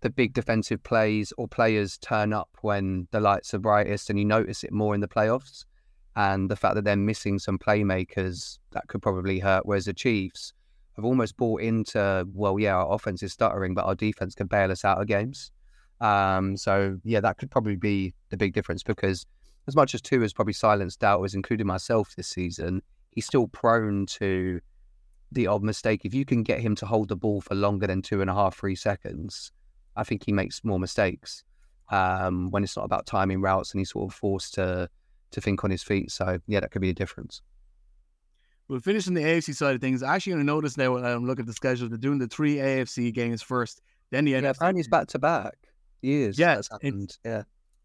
the 0.00 0.10
big 0.10 0.34
defensive 0.34 0.82
plays 0.82 1.32
or 1.38 1.48
players 1.48 1.98
turn 1.98 2.32
up 2.32 2.50
when 2.60 3.08
the 3.10 3.20
lights 3.20 3.54
are 3.54 3.58
brightest, 3.58 4.10
and 4.10 4.18
you 4.18 4.24
notice 4.24 4.64
it 4.64 4.72
more 4.72 4.94
in 4.94 5.00
the 5.00 5.08
playoffs. 5.08 5.64
And 6.16 6.50
the 6.50 6.56
fact 6.56 6.74
that 6.76 6.84
they're 6.84 6.96
missing 6.96 7.38
some 7.38 7.58
playmakers 7.58 8.58
that 8.72 8.88
could 8.88 9.02
probably 9.02 9.38
hurt. 9.38 9.66
Whereas 9.66 9.84
the 9.84 9.92
Chiefs 9.92 10.54
have 10.96 11.04
almost 11.04 11.36
bought 11.36 11.60
into, 11.60 12.26
well, 12.32 12.58
yeah, 12.58 12.74
our 12.74 12.94
offense 12.94 13.22
is 13.22 13.32
stuttering, 13.32 13.74
but 13.74 13.84
our 13.84 13.94
defense 13.94 14.34
can 14.34 14.46
bail 14.46 14.72
us 14.72 14.84
out 14.84 15.00
of 15.00 15.06
games. 15.06 15.52
Um, 16.00 16.56
so 16.56 16.98
yeah, 17.04 17.20
that 17.20 17.38
could 17.38 17.50
probably 17.50 17.76
be 17.76 18.14
the 18.30 18.36
big 18.36 18.52
difference 18.54 18.82
because 18.82 19.26
as 19.66 19.76
much 19.76 19.94
as 19.94 20.00
Tua 20.00 20.22
has 20.22 20.32
probably 20.32 20.52
silenced 20.52 21.00
doubters, 21.00 21.34
including 21.34 21.66
myself 21.66 22.14
this 22.16 22.28
season, 22.28 22.82
he's 23.10 23.26
still 23.26 23.48
prone 23.48 24.06
to 24.06 24.60
the 25.32 25.46
odd 25.46 25.62
mistake. 25.62 26.04
If 26.04 26.14
you 26.14 26.24
can 26.24 26.42
get 26.42 26.60
him 26.60 26.74
to 26.76 26.86
hold 26.86 27.08
the 27.08 27.16
ball 27.16 27.40
for 27.40 27.54
longer 27.54 27.86
than 27.86 28.02
two 28.02 28.20
and 28.20 28.30
a 28.30 28.34
half, 28.34 28.56
three 28.56 28.76
seconds, 28.76 29.52
I 29.96 30.04
think 30.04 30.24
he 30.24 30.32
makes 30.32 30.64
more 30.64 30.78
mistakes 30.78 31.44
um, 31.90 32.50
when 32.50 32.62
it's 32.64 32.76
not 32.76 32.84
about 32.84 33.06
timing 33.06 33.40
routes 33.40 33.72
and 33.72 33.80
he's 33.80 33.90
sort 33.90 34.10
of 34.10 34.16
forced 34.16 34.54
to 34.54 34.88
to 35.32 35.40
think 35.40 35.64
on 35.64 35.70
his 35.70 35.82
feet. 35.82 36.10
So 36.10 36.38
yeah, 36.46 36.60
that 36.60 36.70
could 36.70 36.82
be 36.82 36.90
a 36.90 36.94
difference. 36.94 37.42
We'll 38.68 38.80
finish 38.80 39.06
on 39.06 39.14
the 39.14 39.22
AFC 39.22 39.54
side 39.54 39.76
of 39.76 39.80
things. 39.80 40.02
i 40.02 40.14
Actually, 40.14 40.32
going 40.34 40.46
to 40.46 40.52
notice 40.52 40.76
now 40.76 40.94
when 40.94 41.04
I'm 41.04 41.24
looking 41.24 41.44
at 41.44 41.46
the 41.46 41.52
schedule, 41.52 41.88
they're 41.88 41.98
doing 41.98 42.18
the 42.18 42.26
three 42.26 42.56
AFC 42.56 43.14
games 43.14 43.40
first, 43.40 43.80
then 44.10 44.24
the 44.24 44.32
yeah, 44.32 44.40
NFC. 44.40 44.56
And 44.60 44.76
he's 44.76 44.88
back 44.88 45.06
to 45.08 45.18
back 45.20 45.54
years. 46.02 46.38
Yeah, 46.38 46.56
that's 46.56 46.70
happened. 46.70 47.16
Yeah. 47.24 47.42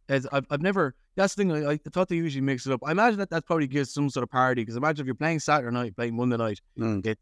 As 0.09 0.27
I've, 0.31 0.45
I've 0.49 0.61
never. 0.61 0.95
That's 1.15 1.35
the 1.35 1.43
thing. 1.43 1.67
I, 1.67 1.73
I, 1.73 1.77
thought 1.91 2.07
they 2.09 2.15
usually 2.15 2.41
mix 2.41 2.65
it 2.65 2.73
up. 2.73 2.81
I 2.85 2.91
imagine 2.91 3.19
that 3.19 3.29
that 3.29 3.45
probably 3.45 3.67
gives 3.67 3.93
some 3.93 4.09
sort 4.09 4.23
of 4.23 4.31
parity 4.31 4.61
because 4.61 4.75
imagine 4.75 5.03
if 5.03 5.05
you're 5.05 5.15
playing 5.15 5.39
Saturday 5.39 5.73
night, 5.73 5.95
playing 5.95 6.15
Monday 6.15 6.37
night, 6.37 6.61
mm. 6.77 7.05
it, 7.05 7.19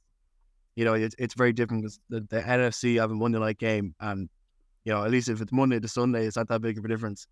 you 0.79 0.85
know, 0.85 0.93
it's 0.93 1.13
it's 1.19 1.33
very 1.33 1.51
different 1.51 1.83
because 1.83 1.99
the, 2.07 2.21
the 2.29 2.41
NFC 2.41 3.01
have 3.01 3.11
a 3.11 3.13
Monday 3.13 3.37
night 3.37 3.57
game, 3.57 3.93
and 3.99 4.29
you 4.85 4.93
know, 4.93 5.03
at 5.03 5.11
least 5.11 5.27
if 5.27 5.41
it's 5.41 5.51
Monday 5.51 5.77
to 5.77 5.87
Sunday, 5.89 6.25
it's 6.25 6.37
not 6.37 6.47
that 6.47 6.61
big 6.61 6.77
of 6.77 6.85
a 6.85 6.87
difference. 6.87 7.27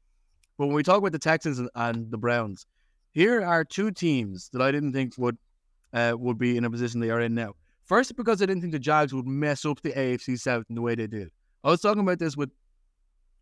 But 0.57 0.65
when 0.65 0.75
we 0.75 0.83
talk 0.83 0.97
about 0.97 1.13
the 1.13 1.19
Texans 1.19 1.57
and, 1.57 1.69
and 1.73 2.11
the 2.11 2.17
Browns, 2.17 2.65
here 3.13 3.41
are 3.41 3.63
two 3.63 3.89
teams 3.91 4.49
that 4.51 4.61
I 4.61 4.69
didn't 4.69 4.91
think 4.91 5.13
would 5.17 5.37
uh, 5.93 6.15
would 6.19 6.37
be 6.37 6.57
in 6.57 6.65
a 6.65 6.69
position 6.69 6.99
they 6.99 7.09
are 7.09 7.21
in 7.21 7.35
now. 7.35 7.53
First, 7.85 8.17
because 8.17 8.41
I 8.41 8.47
didn't 8.47 8.63
think 8.63 8.73
the 8.73 8.79
Jags 8.79 9.13
would 9.13 9.25
mess 9.25 9.63
up 9.63 9.81
the 9.81 9.93
AFC 9.93 10.37
South 10.37 10.65
in 10.67 10.75
the 10.75 10.81
way 10.81 10.95
they 10.95 11.07
did. 11.07 11.29
I 11.63 11.69
was 11.69 11.79
talking 11.79 12.01
about 12.01 12.19
this 12.19 12.35
with 12.35 12.49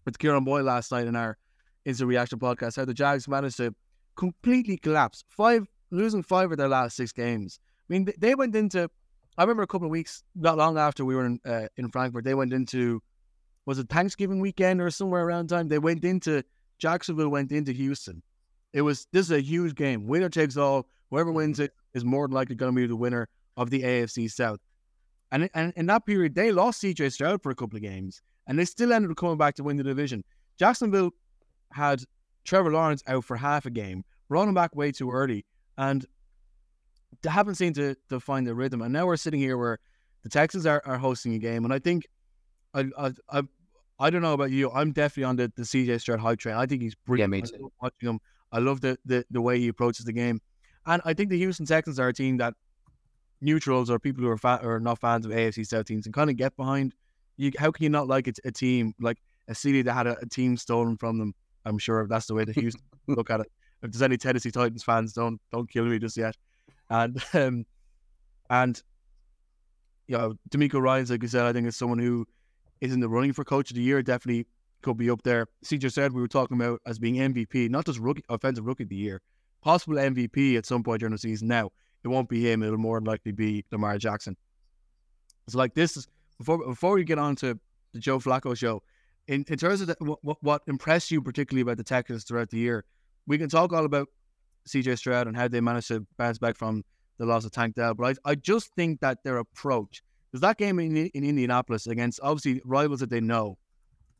with 0.05 0.19
Kieran 0.19 0.43
Boyle 0.43 0.65
last 0.65 0.91
night 0.91 1.07
in 1.07 1.15
our 1.15 1.35
instant 1.83 2.09
reaction 2.09 2.38
podcast, 2.38 2.75
how 2.75 2.85
the 2.85 2.93
Jags 2.93 3.27
managed 3.27 3.57
to 3.57 3.74
completely 4.15 4.77
collapse. 4.77 5.24
Five 5.29 5.65
losing 5.89 6.21
five 6.21 6.51
of 6.51 6.59
their 6.59 6.69
last 6.69 6.95
six 6.95 7.12
games. 7.12 7.59
I 7.89 7.93
mean, 7.93 8.07
they 8.19 8.35
went 8.35 8.55
into. 8.55 8.88
I 9.38 9.44
remember 9.44 9.63
a 9.63 9.68
couple 9.68 9.88
of 9.88 9.92
weeks, 9.92 10.24
not 10.36 10.58
long 10.58 10.77
after 10.77 11.04
we 11.04 11.15
were 11.15 11.25
in 11.25 11.39
uh, 11.46 11.68
in 11.77 11.89
Frankfurt, 11.89 12.24
they 12.24 12.36
went 12.36 12.54
into 12.54 13.01
was 13.65 13.80
it 13.80 13.89
Thanksgiving 13.89 14.39
weekend 14.39 14.82
or 14.82 14.89
somewhere 14.92 15.25
around 15.25 15.48
time? 15.48 15.68
They 15.68 15.80
went 15.80 16.04
into 16.06 16.44
Jacksonville, 16.77 17.30
went 17.30 17.51
into 17.51 17.72
Houston. 17.72 18.22
It 18.74 18.82
was 18.82 19.08
this 19.12 19.25
is 19.25 19.32
a 19.32 19.42
huge 19.42 19.75
game. 19.75 20.08
Winner 20.08 20.30
takes 20.30 20.58
all. 20.58 20.88
Whoever 21.10 21.32
wins 21.32 21.60
it 21.60 21.72
is 21.94 22.04
more 22.04 22.27
than 22.27 22.36
likely 22.36 22.56
going 22.56 22.74
to 22.74 22.75
be 22.75 22.88
the 22.88 22.96
winner 22.96 23.30
of 23.58 23.70
the 23.70 23.84
AFC 23.84 24.30
South. 24.32 24.60
And, 25.32 25.50
and 25.54 25.74
in 25.75 25.86
that 25.88 26.06
period, 26.06 26.36
they 26.36 26.51
lost 26.51 26.82
CJ 26.84 27.12
Stroud 27.12 27.42
for 27.42 27.51
a 27.51 27.56
couple 27.56 27.77
of 27.77 27.84
games, 27.84 28.22
and 28.48 28.58
they 28.58 28.65
still 28.65 28.93
ended 28.93 29.12
up 29.12 29.17
coming 29.17 29.38
back 29.38 29.56
to 29.56 29.63
win 29.63 29.78
the 29.78 29.84
division. 29.84 30.24
Jacksonville 30.58 31.12
had 31.71 32.04
Trevor 32.43 32.71
Lawrence 32.71 33.04
out 33.08 33.26
for 33.26 33.36
half 33.36 33.65
a 33.65 33.69
game, 33.69 34.04
him 34.32 34.54
back 34.54 34.76
way 34.76 34.91
too 34.91 35.12
early, 35.12 35.45
and 35.78 36.06
haven't 37.23 37.56
seemed 37.56 37.75
to, 37.75 37.95
to 38.10 38.19
find 38.19 38.45
the 38.45 38.56
rhythm. 38.56 38.82
And 38.82 38.91
now 38.93 39.06
we're 39.06 39.17
sitting 39.17 39.39
here 39.39 39.58
where 39.58 39.80
the 40.23 40.30
Texans 40.30 40.65
are, 40.65 40.82
are 40.86 40.97
hosting 40.97 41.34
a 41.34 41.39
game, 41.39 41.63
and 41.63 41.73
I 41.73 41.80
think 41.80 42.08
I, 42.73 42.86
I, 42.97 43.12
I 43.30 43.43
I 43.97 44.10
don't 44.10 44.21
know 44.21 44.34
about 44.34 44.51
you. 44.51 44.71
I'm 44.71 44.91
definitely 44.91 45.23
on 45.23 45.36
the, 45.38 45.51
the 45.56 45.63
CJ 45.63 46.01
Stroud 46.01 46.19
hype 46.19 46.39
train. 46.39 46.56
I 46.56 46.65
think 46.65 46.82
he's 46.82 46.95
brilliant. 46.95 47.34
Yeah, 47.34 47.41
me 47.41 47.47
too. 47.47 47.71
watching 47.82 48.10
him. 48.10 48.19
I 48.51 48.60
love 48.60 48.82
the, 48.82 48.97
the 49.06 49.25
the 49.32 49.41
way 49.41 49.60
he 49.60 49.67
approaches 49.67 50.06
the 50.06 50.13
game. 50.13 50.41
And 50.86 51.01
I 51.06 51.13
think 51.13 51.30
the 51.30 51.38
Houston 51.38 51.65
Texans 51.65 51.99
are 51.99 52.10
a 52.10 52.13
team 52.13 52.38
that 52.38 52.54
neutrals 53.41 53.89
or 53.89 53.99
people 53.99 54.23
who 54.23 54.30
are 54.30 54.38
fa- 54.38 54.62
or 54.63 54.80
not 54.80 54.99
fans 54.99 55.25
of 55.25 55.32
AFC 55.32 55.65
South 55.65 55.86
teams 55.86 56.04
can 56.04 56.13
kind 56.13 56.30
of 56.30 56.36
get 56.36 56.56
behind. 56.56 56.93
You, 57.38 57.51
how 57.58 57.71
can 57.71 57.84
you 57.84 57.89
not 57.89 58.08
like 58.08 58.28
a, 58.28 58.34
a 58.45 58.51
team 58.51 58.93
like 58.99 59.17
a 59.47 59.56
city 59.56 59.82
that 59.82 59.93
had 59.93 60.08
a, 60.08 60.17
a, 60.21 60.25
team 60.25 60.58
stolen 60.58 60.97
from 60.97 61.17
them? 61.17 61.34
I'm 61.65 61.78
sure 61.78 62.08
that's 62.08 62.28
the 62.28 62.34
way 62.34 62.45
that 62.45 62.56
Houston 62.56 62.84
look 63.08 63.30
at 63.30 63.39
it. 63.41 63.51
If 63.82 63.91
there's 63.91 64.01
any 64.01 64.17
Tennessee 64.17 64.51
Titans 64.51 64.84
fans, 64.84 65.13
don't 65.13 65.39
don't 65.51 65.69
kill 65.69 65.86
me 65.86 65.99
just 65.99 66.17
yet. 66.17 66.36
And 66.89 67.21
um, 67.34 67.65
and 68.50 68.82
you 70.08 70.17
know, 70.17 70.36
DeMeco 70.50 70.82
Ryans, 70.82 71.10
like 71.10 71.21
you 71.24 71.28
said, 71.28 71.45
I 71.45 71.54
think 71.54 71.67
is 71.67 71.76
someone 71.76 72.00
who 72.00 72.28
is 72.82 72.93
in 72.93 73.00
the 73.00 73.10
running 73.10 73.34
for 73.34 73.43
coach 73.43 73.71
of 73.71 73.76
the 73.76 73.82
year. 73.82 74.02
Definitely 74.02 74.45
could 74.82 74.98
be 74.98 75.10
up 75.10 75.24
there. 75.24 75.48
CJ 75.63 75.91
said 75.91 76.13
we 76.13 76.21
were 76.21 76.28
talking 76.28 76.60
about 76.60 76.80
as 76.86 77.00
being 77.00 77.15
MVP, 77.15 77.69
not 77.69 77.86
just 77.86 78.00
rookie 78.00 78.24
offensive 78.30 78.65
rookie 78.65 78.84
of 78.84 78.89
the 78.89 78.95
year, 78.95 79.21
possible 79.62 79.95
MVP 79.95 80.58
at 80.58 80.65
some 80.65 80.84
point 80.84 81.00
during 81.00 81.13
the 81.13 81.17
season. 81.17 81.48
Now 81.48 81.71
it 82.04 82.08
won't 82.08 82.30
be 82.30 82.50
him; 82.50 82.62
it'll 82.62 82.78
more 82.78 83.00
than 83.00 83.06
likely 83.06 83.32
be 83.32 83.65
Lamar 83.71 83.98
Jackson. 83.98 84.38
So 85.48 85.58
like 85.58 85.74
this 85.74 85.98
is 85.98 86.08
before 86.38 86.65
before 86.65 86.93
we 86.93 87.04
get 87.04 87.19
on 87.19 87.36
to 87.38 87.60
the 87.93 88.00
Joe 88.00 88.19
Flacco 88.19 88.56
show. 88.56 88.84
In, 89.28 89.43
in 89.48 89.58
terms 89.58 89.82
of 89.82 89.88
the, 89.88 89.95
what, 90.00 90.38
what 90.43 90.62
impressed 90.67 91.10
you 91.10 91.19
particularly 91.19 91.62
about 91.63 91.78
the 91.78 91.84
Texans 91.84 92.26
throughout 92.26 92.52
the 92.52 92.60
year, 92.60 92.86
we 93.26 93.39
can 93.39 93.50
talk 93.50 93.74
all 93.74 93.86
about 93.86 94.08
CJ 94.67 94.97
Stroud 94.97 95.28
and 95.28 95.36
how 95.36 95.47
they 95.47 95.62
managed 95.62 95.88
to 95.89 96.06
bounce 96.17 96.38
back 96.38 96.56
from 96.56 96.84
the 97.17 97.25
loss 97.25 97.45
of 97.45 97.51
Tank 97.51 97.75
Dell. 97.75 97.93
But 97.93 98.17
I, 98.25 98.32
I 98.32 98.36
just 98.36 98.73
think 98.75 98.99
that 99.01 99.23
their 99.23 99.38
approach, 99.38 100.01
because 100.32 100.41
that 100.41 100.58
game 100.58 100.80
in, 100.80 100.97
in 100.97 101.23
Indianapolis 101.23 101.88
against 101.88 102.19
obviously 102.21 102.62
rivals 102.65 102.99
that 102.99 103.10
they 103.10 103.21
know, 103.21 103.58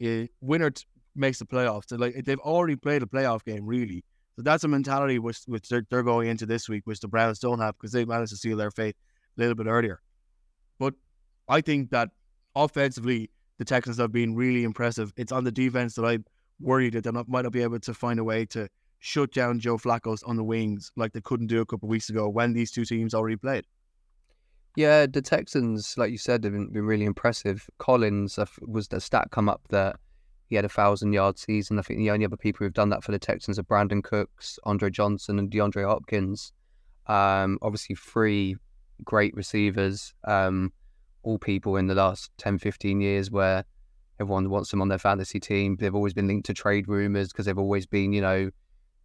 uh, 0.06 0.26
winner 0.42 0.70
t- 0.70 0.86
makes 1.16 1.40
the 1.40 1.46
playoffs. 1.46 1.86
So 1.88 1.98
like 1.98 2.24
they've 2.26 2.40
already 2.40 2.76
played 2.76 3.04
a 3.04 3.06
playoff 3.06 3.44
game, 3.44 3.66
really. 3.66 4.04
So 4.36 4.42
that's 4.42 4.64
a 4.64 4.68
mentality 4.68 5.18
which 5.18 5.40
which 5.48 5.70
they're, 5.70 5.86
they're 5.90 6.04
going 6.04 6.28
into 6.28 6.46
this 6.46 6.68
week, 6.68 6.84
which 6.86 7.00
the 7.00 7.08
Browns 7.08 7.40
don't 7.40 7.60
have 7.60 7.76
because 7.76 7.92
they 7.92 8.06
managed 8.06 8.32
to 8.32 8.38
seal 8.38 8.58
their 8.58 8.72
fate 8.72 8.96
a 9.38 9.42
little 9.42 9.56
bit 9.56 9.68
earlier. 9.68 10.02
But 10.78 10.94
I 11.48 11.62
think 11.62 11.92
that 11.92 12.10
offensively, 12.56 13.30
the 13.58 13.66
Texans 13.66 13.98
have 13.98 14.12
been 14.12 14.36
really 14.36 14.64
impressive. 14.64 15.14
It's 15.16 15.32
on 15.32 15.46
the 15.46 15.52
defense 15.52 15.96
that 15.96 16.04
I'm 16.04 16.26
worried 16.60 16.94
that 16.94 17.04
they 17.04 17.12
might 17.12 17.44
not 17.44 17.52
be 17.52 17.62
able 17.62 17.80
to 17.80 17.94
find 17.94 18.20
a 18.20 18.24
way 18.24 18.46
to 18.48 18.68
shut 19.06 19.32
down 19.32 19.60
Joe 19.60 19.78
Flacco's 19.78 20.24
on 20.24 20.36
the 20.36 20.44
wings 20.44 20.92
like 20.96 21.14
they 21.14 21.22
couldn't 21.22 21.46
do 21.46 21.62
a 21.62 21.66
couple 21.66 21.86
of 21.86 21.92
weeks 21.92 22.10
ago 22.10 22.28
when 22.28 22.54
these 22.54 22.72
two 22.72 22.86
teams 22.86 23.14
already 23.14 23.36
played. 23.36 23.64
Yeah, 24.76 25.06
the 25.06 25.22
Texans, 25.22 25.96
like 25.96 26.12
you 26.12 26.18
said, 26.18 26.44
have 26.44 26.54
been, 26.54 26.72
really 26.72 27.06
impressive. 27.06 27.70
Collins 27.78 28.40
was 28.62 28.88
the 28.88 29.00
stat 29.00 29.28
come 29.30 29.48
up 29.48 29.62
that 29.70 29.98
he 30.48 30.56
had 30.56 30.66
a 30.66 30.70
thousand 30.70 31.14
yard 31.14 31.38
season. 31.38 31.78
I 31.78 31.84
think 31.84 32.00
the 32.00 32.10
only 32.10 32.26
other 32.26 32.36
people 32.36 32.66
who've 32.66 32.74
done 32.74 32.90
that 32.90 33.04
for 33.04 33.12
the 33.12 33.20
Texans 33.20 33.60
are 33.60 33.64
Brandin 33.64 34.04
Cooks, 34.04 34.58
Andre 34.64 34.90
Johnson, 34.90 35.38
and 35.38 35.52
DeAndre 35.52 35.86
Hopkins. 35.86 36.52
Um, 37.06 37.60
obviously, 37.62 37.96
three 37.96 38.56
great 39.04 39.36
receivers. 39.36 40.16
Um, 40.24 40.74
all 41.22 41.38
people 41.38 41.78
in 41.78 41.86
the 41.86 41.96
last 41.96 42.32
10, 42.40 42.58
15 42.58 43.02
years 43.02 43.30
where 43.30 43.64
everyone 44.20 44.50
wants 44.50 44.72
them 44.72 44.82
on 44.82 44.88
their 44.88 44.98
fantasy 44.98 45.40
team. 45.40 45.78
They've 45.80 45.96
always 45.96 46.14
been 46.16 46.28
linked 46.28 46.48
to 46.48 46.56
trade 46.56 46.88
rumors 46.88 47.28
because 47.28 47.46
they've 47.46 47.58
always 47.58 47.86
been, 47.86 48.12
you 48.12 48.22
know, 48.22 48.50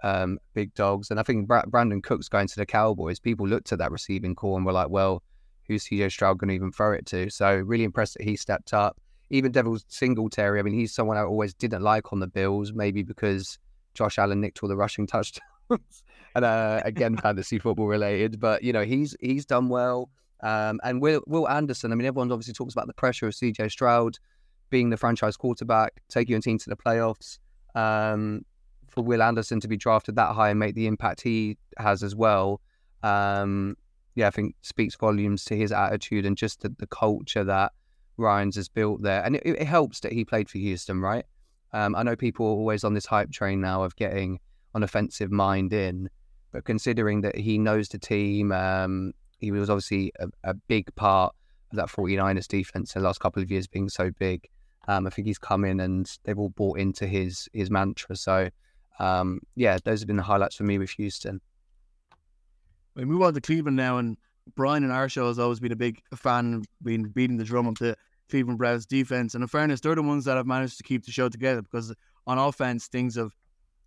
um, 0.02 0.38
big 0.54 0.74
dogs. 0.74 1.10
And 1.10 1.20
I 1.20 1.22
think 1.22 1.48
Brandin 1.48 2.02
Cooks 2.02 2.28
going 2.28 2.48
to 2.48 2.56
the 2.56 2.66
Cowboys, 2.66 3.18
people 3.18 3.46
looked 3.46 3.72
at 3.72 3.78
that 3.78 3.90
receiving 3.90 4.34
corps 4.34 4.56
and 4.56 4.66
were 4.66 4.72
like, 4.72 4.90
well, 4.90 5.22
who's 5.66 5.84
CJ 5.84 6.10
Stroud 6.10 6.38
going 6.38 6.48
to 6.48 6.54
even 6.54 6.72
throw 6.72 6.92
it 6.92 7.06
to? 7.06 7.30
So 7.30 7.54
really 7.56 7.84
impressed 7.84 8.14
that 8.18 8.24
he 8.24 8.36
stepped 8.36 8.74
up. 8.74 9.00
Even 9.30 9.52
Devin 9.52 9.78
Singletary, 9.86 10.58
I 10.58 10.62
mean, 10.62 10.74
he's 10.74 10.92
someone 10.92 11.16
I 11.16 11.22
always 11.22 11.54
didn't 11.54 11.82
like 11.82 12.12
on 12.12 12.18
the 12.18 12.26
Bills, 12.26 12.72
maybe 12.72 13.04
because 13.04 13.58
Josh 13.94 14.18
Allen 14.18 14.40
nicked 14.40 14.62
all 14.62 14.68
the 14.68 14.76
rushing 14.76 15.06
touchdowns. 15.06 16.02
and 16.34 16.44
uh, 16.44 16.80
again, 16.84 17.16
fantasy 17.16 17.60
football 17.60 17.86
related, 17.86 18.40
but 18.40 18.64
you 18.64 18.72
know, 18.72 18.84
he's 18.84 19.14
he's 19.20 19.46
done 19.46 19.68
well. 19.68 20.10
Um, 20.42 20.80
and 20.82 21.00
Will 21.00 21.22
Will 21.28 21.48
Anderson, 21.48 21.92
I 21.92 21.94
mean, 21.94 22.06
everyone 22.06 22.32
obviously 22.32 22.54
talks 22.54 22.74
about 22.74 22.88
the 22.88 22.94
pressure 22.94 23.28
of 23.28 23.34
CJ 23.34 23.70
Stroud 23.70 24.18
being 24.70 24.90
the 24.90 24.96
franchise 24.96 25.36
quarterback, 25.36 26.02
taking 26.08 26.32
your 26.32 26.40
team 26.40 26.58
to 26.58 26.70
the 26.70 26.76
playoffs. 26.76 27.38
Um, 27.74 28.44
for 28.90 29.02
Will 29.02 29.22
Anderson 29.22 29.60
to 29.60 29.68
be 29.68 29.76
drafted 29.76 30.16
that 30.16 30.34
high 30.34 30.50
and 30.50 30.58
make 30.58 30.74
the 30.74 30.86
impact 30.86 31.22
he 31.22 31.56
has 31.78 32.02
as 32.02 32.14
well, 32.14 32.60
um, 33.02 33.76
yeah, 34.14 34.26
I 34.26 34.30
think 34.30 34.54
speaks 34.62 34.96
volumes 34.96 35.44
to 35.46 35.56
his 35.56 35.72
attitude 35.72 36.26
and 36.26 36.36
just 36.36 36.60
the, 36.60 36.74
the 36.78 36.86
culture 36.86 37.44
that 37.44 37.72
Ryans 38.16 38.56
has 38.56 38.68
built 38.68 39.02
there. 39.02 39.24
And 39.24 39.36
it, 39.36 39.42
it 39.44 39.66
helps 39.66 40.00
that 40.00 40.12
he 40.12 40.24
played 40.24 40.50
for 40.50 40.58
Houston, 40.58 41.00
right? 41.00 41.24
Um, 41.72 41.94
I 41.94 42.02
know 42.02 42.16
people 42.16 42.46
are 42.46 42.50
always 42.50 42.84
on 42.84 42.94
this 42.94 43.06
hype 43.06 43.30
train 43.30 43.60
now 43.60 43.82
of 43.82 43.94
getting 43.96 44.40
an 44.74 44.82
offensive 44.82 45.30
mind 45.30 45.72
in, 45.72 46.10
but 46.52 46.64
considering 46.64 47.20
that 47.22 47.36
he 47.36 47.58
knows 47.58 47.88
the 47.88 47.98
team, 47.98 48.52
um, 48.52 49.12
he 49.38 49.52
was 49.52 49.70
obviously 49.70 50.12
a, 50.18 50.28
a, 50.44 50.54
big 50.54 50.94
part 50.96 51.34
of 51.70 51.76
that 51.76 51.88
49ers 51.88 52.48
defense 52.48 52.94
in 52.94 53.02
the 53.02 53.06
last 53.06 53.20
couple 53.20 53.42
of 53.42 53.50
years 53.50 53.66
being 53.66 53.88
so 53.88 54.10
big. 54.18 54.48
Um, 54.88 55.06
I 55.06 55.10
think 55.10 55.26
he's 55.26 55.38
come 55.38 55.64
in 55.64 55.80
and 55.80 56.10
they've 56.24 56.38
all 56.38 56.50
bought 56.50 56.78
into 56.78 57.06
his 57.06 57.48
his 57.52 57.70
mantra. 57.70 58.16
So, 58.16 58.48
um, 59.00 59.40
yeah, 59.56 59.78
those 59.82 60.00
have 60.00 60.06
been 60.06 60.16
the 60.16 60.22
highlights 60.22 60.56
for 60.56 60.64
me 60.64 60.78
with 60.78 60.90
Houston. 60.90 61.40
we 62.94 63.04
move 63.04 63.22
on 63.22 63.32
to 63.32 63.40
Cleveland 63.40 63.76
now, 63.76 63.96
and 63.96 64.18
Brian 64.54 64.84
and 64.84 64.92
our 64.92 65.08
show 65.08 65.26
has 65.28 65.38
always 65.38 65.58
been 65.58 65.72
a 65.72 65.76
big 65.76 66.02
fan, 66.14 66.62
been 66.82 67.04
beating 67.04 67.38
the 67.38 67.44
drum 67.44 67.66
of 67.66 67.76
the 67.78 67.96
Cleveland 68.28 68.58
Browns 68.58 68.84
defense. 68.84 69.34
And 69.34 69.42
in 69.42 69.48
fairness, 69.48 69.80
they're 69.80 69.94
the 69.94 70.02
ones 70.02 70.26
that 70.26 70.36
have 70.36 70.46
managed 70.46 70.76
to 70.78 70.82
keep 70.82 71.06
the 71.06 71.12
show 71.12 71.30
together 71.30 71.62
because 71.62 71.94
on 72.26 72.38
offense, 72.38 72.88
things 72.88 73.16
have, 73.16 73.34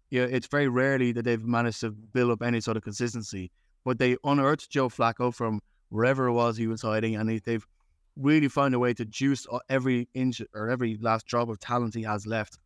you 0.09 0.21
know, 0.21 0.27
it's 0.27 0.47
very 0.47 0.67
rarely 0.67 1.11
that 1.11 1.23
they've 1.25 1.43
managed 1.43 1.81
to 1.81 1.91
build 1.91 2.31
up 2.31 2.41
any 2.41 2.59
sort 2.59 2.75
of 2.75 2.83
consistency. 2.83 3.51
But 3.85 3.99
they 3.99 4.17
unearthed 4.23 4.71
Joe 4.71 4.89
Flacco 4.89 5.33
from 5.33 5.59
wherever 5.89 6.25
it 6.25 6.33
was 6.33 6.57
he 6.57 6.67
was 6.67 6.81
hiding, 6.81 7.15
and 7.15 7.29
they've 7.45 7.67
really 8.15 8.47
found 8.47 8.73
a 8.73 8.79
way 8.79 8.93
to 8.95 9.05
juice 9.05 9.45
every 9.69 10.07
inch 10.15 10.41
or 10.53 10.69
every 10.69 10.97
last 10.99 11.27
drop 11.27 11.49
of 11.49 11.59
talent 11.59 11.93
he 11.93 12.03
has 12.03 12.25
left. 12.25 12.57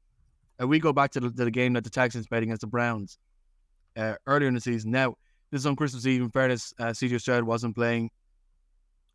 And 0.60 0.70
we 0.70 0.80
go 0.80 0.94
back 0.94 1.12
to 1.12 1.20
the, 1.20 1.30
to 1.30 1.46
the 1.46 1.52
game 1.52 1.74
that 1.74 1.84
the 1.84 1.90
Texans 1.90 2.28
played 2.28 2.44
against 2.44 2.62
the 2.62 2.68
Browns 2.68 3.18
uh, 3.96 4.16
earlier 4.26 4.48
in 4.48 4.56
the 4.56 4.62
season. 4.62 4.92
Now, 4.92 5.16
this 5.52 5.62
is 5.62 5.66
on 5.66 5.76
Christmas 5.76 6.06
Eve. 6.06 6.22
In 6.22 6.30
fairness, 6.30 6.74
uh, 6.80 6.86
CJ 6.88 7.22
Stroud 7.22 7.44
wasn't 7.44 7.76
playing. 7.76 8.10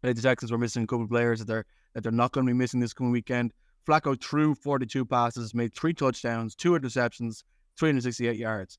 The 0.02 0.14
Texans 0.14 0.50
were 0.50 0.58
missing 0.58 0.82
a 0.82 0.86
couple 0.86 1.04
of 1.04 1.10
players 1.10 1.38
that 1.38 1.46
they're 1.46 1.64
that 1.94 2.02
they're 2.02 2.12
not 2.12 2.32
going 2.32 2.46
to 2.46 2.52
be 2.52 2.56
missing 2.56 2.80
this 2.80 2.92
coming 2.92 3.12
weekend. 3.12 3.52
Flacco 3.86 4.20
threw 4.20 4.54
42 4.54 5.04
passes, 5.04 5.54
made 5.54 5.74
three 5.74 5.92
touchdowns, 5.92 6.54
two 6.54 6.72
interceptions, 6.72 7.42
368 7.78 8.36
yards. 8.36 8.78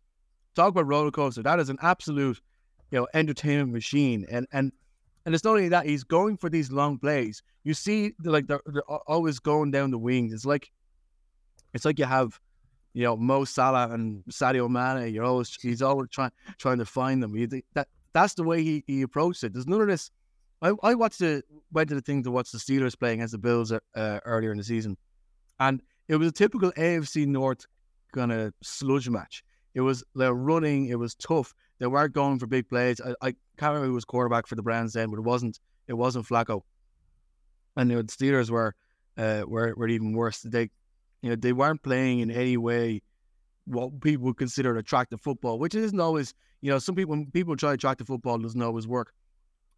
Talk 0.55 0.69
about 0.69 0.87
roller 0.87 1.11
coaster. 1.11 1.43
That 1.43 1.59
is 1.59 1.69
an 1.69 1.77
absolute, 1.81 2.41
you 2.91 2.99
know, 2.99 3.07
entertainment 3.13 3.71
machine. 3.71 4.25
And 4.29 4.47
and 4.51 4.71
and 5.25 5.33
it's 5.33 5.43
not 5.43 5.51
only 5.51 5.69
that 5.69 5.85
he's 5.85 6.03
going 6.03 6.37
for 6.37 6.49
these 6.49 6.71
long 6.71 6.97
plays. 6.97 7.41
You 7.63 7.73
see, 7.73 8.13
like 8.23 8.47
they're, 8.47 8.61
they're 8.65 8.83
always 8.83 9.39
going 9.39 9.71
down 9.71 9.91
the 9.91 9.97
wings. 9.97 10.33
It's 10.33 10.45
like, 10.45 10.69
it's 11.73 11.85
like 11.85 11.97
you 11.97 12.05
have 12.05 12.39
you 12.93 13.03
know 13.03 13.17
Mo 13.17 13.43
Salah 13.43 13.89
and 13.91 14.23
Sadio 14.29 14.69
Mane. 14.69 15.13
You're 15.13 15.25
always 15.25 15.57
he's 15.61 15.81
always 15.81 16.09
trying 16.09 16.31
trying 16.57 16.77
to 16.77 16.85
find 16.85 17.21
them. 17.21 17.35
You, 17.35 17.47
that 17.73 17.87
that's 18.13 18.35
the 18.35 18.43
way 18.43 18.63
he, 18.63 18.83
he 18.87 19.01
approached 19.01 19.43
it. 19.43 19.53
There's 19.53 19.67
none 19.67 19.81
of 19.81 19.87
this. 19.87 20.11
I, 20.61 20.73
I 20.83 20.93
watched 20.93 21.19
the 21.19 21.43
went 21.71 21.89
to 21.89 21.95
the 21.95 22.01
thing 22.01 22.23
to 22.23 22.31
watch 22.31 22.51
the 22.51 22.57
Steelers 22.57 22.97
playing 22.97 23.19
against 23.19 23.33
the 23.33 23.39
Bills 23.39 23.71
uh, 23.71 23.79
earlier 24.25 24.51
in 24.51 24.57
the 24.57 24.63
season, 24.63 24.97
and 25.59 25.81
it 26.07 26.15
was 26.15 26.27
a 26.27 26.31
typical 26.31 26.71
AFC 26.73 27.27
North 27.27 27.65
kind 28.13 28.31
of 28.31 28.53
sludge 28.61 29.09
match. 29.09 29.43
It 29.73 29.81
was 29.81 30.03
they're 30.15 30.33
running. 30.33 30.87
It 30.87 30.99
was 30.99 31.15
tough. 31.15 31.53
They 31.79 31.87
weren't 31.87 32.13
going 32.13 32.39
for 32.39 32.47
big 32.47 32.69
plays. 32.69 33.01
I, 33.01 33.09
I 33.21 33.31
can't 33.57 33.73
remember 33.73 33.87
who 33.87 33.93
was 33.93 34.05
quarterback 34.05 34.47
for 34.47 34.55
the 34.55 34.61
Browns 34.61 34.93
then, 34.93 35.09
but 35.09 35.17
it 35.17 35.23
wasn't 35.23 35.59
it 35.87 35.93
wasn't 35.93 36.27
Flacco. 36.27 36.61
And 37.75 37.89
you 37.89 37.97
know, 37.97 38.01
the 38.03 38.11
Steelers 38.11 38.49
were 38.49 38.75
uh, 39.17 39.43
were 39.47 39.73
were 39.75 39.87
even 39.87 40.13
worse. 40.13 40.41
They 40.41 40.69
you 41.23 41.29
know, 41.29 41.35
they 41.37 41.53
weren't 41.53 41.81
playing 41.81 42.19
in 42.19 42.29
any 42.29 42.57
way 42.57 43.01
what 43.65 44.01
people 44.01 44.25
would 44.25 44.37
consider 44.37 44.77
attractive 44.77 45.21
football, 45.21 45.57
which 45.57 45.73
isn't 45.73 45.99
always, 45.99 46.33
you 46.61 46.69
know, 46.69 46.77
some 46.77 46.95
people 46.95 47.25
people 47.33 47.55
try 47.55 47.73
attractive 47.73 48.07
football 48.07 48.37
doesn't 48.37 48.61
always 48.61 48.85
work. 48.85 49.13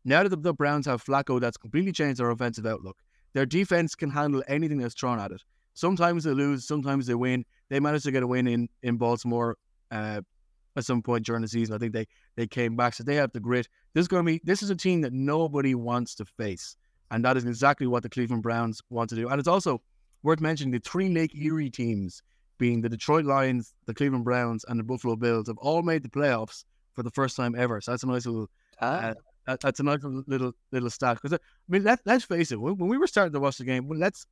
Now 0.03 0.23
that 0.23 0.29
the, 0.29 0.38
the 0.38 0.53
Browns 0.53 0.88
have 0.88 1.03
Flacco, 1.03 1.39
that's 1.39 1.58
completely 1.58 1.91
changed 1.91 2.19
their 2.19 2.31
offensive 2.31 2.65
outlook. 2.65 2.97
Their 3.34 3.45
defense 3.45 3.93
can 3.95 4.10
handle 4.10 4.43
anything 4.47 4.79
that's 4.79 4.95
thrown 4.95 5.19
at 5.19 5.31
it. 5.31 5.43
Sometimes 5.75 6.23
they 6.23 6.31
lose, 6.31 6.65
sometimes 6.65 7.05
they 7.05 7.15
win. 7.15 7.45
They 7.69 7.79
managed 7.79 8.05
to 8.05 8.12
get 8.12 8.23
a 8.23 8.27
win 8.27 8.47
in 8.47 8.67
in 8.81 8.97
Baltimore 8.97 9.58
uh, 9.91 10.21
at 10.75 10.86
some 10.86 11.03
point 11.03 11.25
during 11.27 11.43
the 11.43 11.47
season. 11.47 11.75
I 11.75 11.77
think 11.77 11.93
they 11.93 12.08
they 12.36 12.47
came 12.47 12.75
back, 12.75 12.95
so 12.95 13.03
they 13.03 13.15
have 13.15 13.34
the 13.34 13.39
grit. 13.39 13.67
This 13.93 14.01
is 14.01 14.08
going 14.08 14.25
to 14.25 14.31
be 14.31 14.41
this 14.43 14.63
is 14.63 14.71
a 14.71 14.75
team 14.75 15.01
that 15.01 15.13
nobody 15.13 15.75
wants 15.75 16.15
to 16.15 16.25
face, 16.25 16.75
and 17.12 17.23
that 17.23 17.38
is 17.38 17.45
exactly 17.45 17.86
what 17.86 18.01
the 18.01 18.10
Cleveland 18.10 18.41
Browns 18.41 18.81
want 18.89 19.12
to 19.12 19.15
do. 19.15 19.29
And 19.29 19.38
it's 19.38 19.47
also 19.47 19.81
worth 20.25 20.41
mentioning 20.41 20.71
the 20.71 20.79
three 20.79 21.09
Lake 21.09 21.35
Erie 21.35 21.69
teams, 21.69 22.21
being 22.57 22.81
the 22.81 22.89
Detroit 22.89 23.25
Lions, 23.25 23.73
the 23.85 23.93
Cleveland 23.93 24.25
Browns, 24.25 24.65
and 24.67 24.79
the 24.79 24.83
Buffalo 24.83 25.15
Bills, 25.15 25.47
have 25.47 25.57
all 25.59 25.83
made 25.83 26.03
the 26.03 26.09
playoffs 26.09 26.65
for 26.93 27.03
the 27.03 27.11
first 27.11 27.38
time 27.38 27.55
ever. 27.55 27.79
So 27.79 27.91
that's 27.91 28.03
a 28.03 28.07
nice 28.07 28.25
little. 28.25 28.49
Ah. 28.81 29.13
Uh, 29.47 29.55
that's 29.61 29.79
a 29.79 29.83
nice 29.83 29.99
little 30.03 30.53
little 30.71 30.89
stat. 30.89 31.19
Because 31.21 31.38
I 31.38 31.39
mean, 31.69 31.83
let 31.83 31.99
let's 32.05 32.25
face 32.25 32.51
it. 32.51 32.59
When, 32.59 32.75
we 32.77 32.97
were 32.97 33.07
starting 33.07 33.33
to 33.33 33.39
watch 33.39 33.59
the 33.59 33.65
game, 33.65 33.88
well, 33.88 33.99
let's 33.99 34.25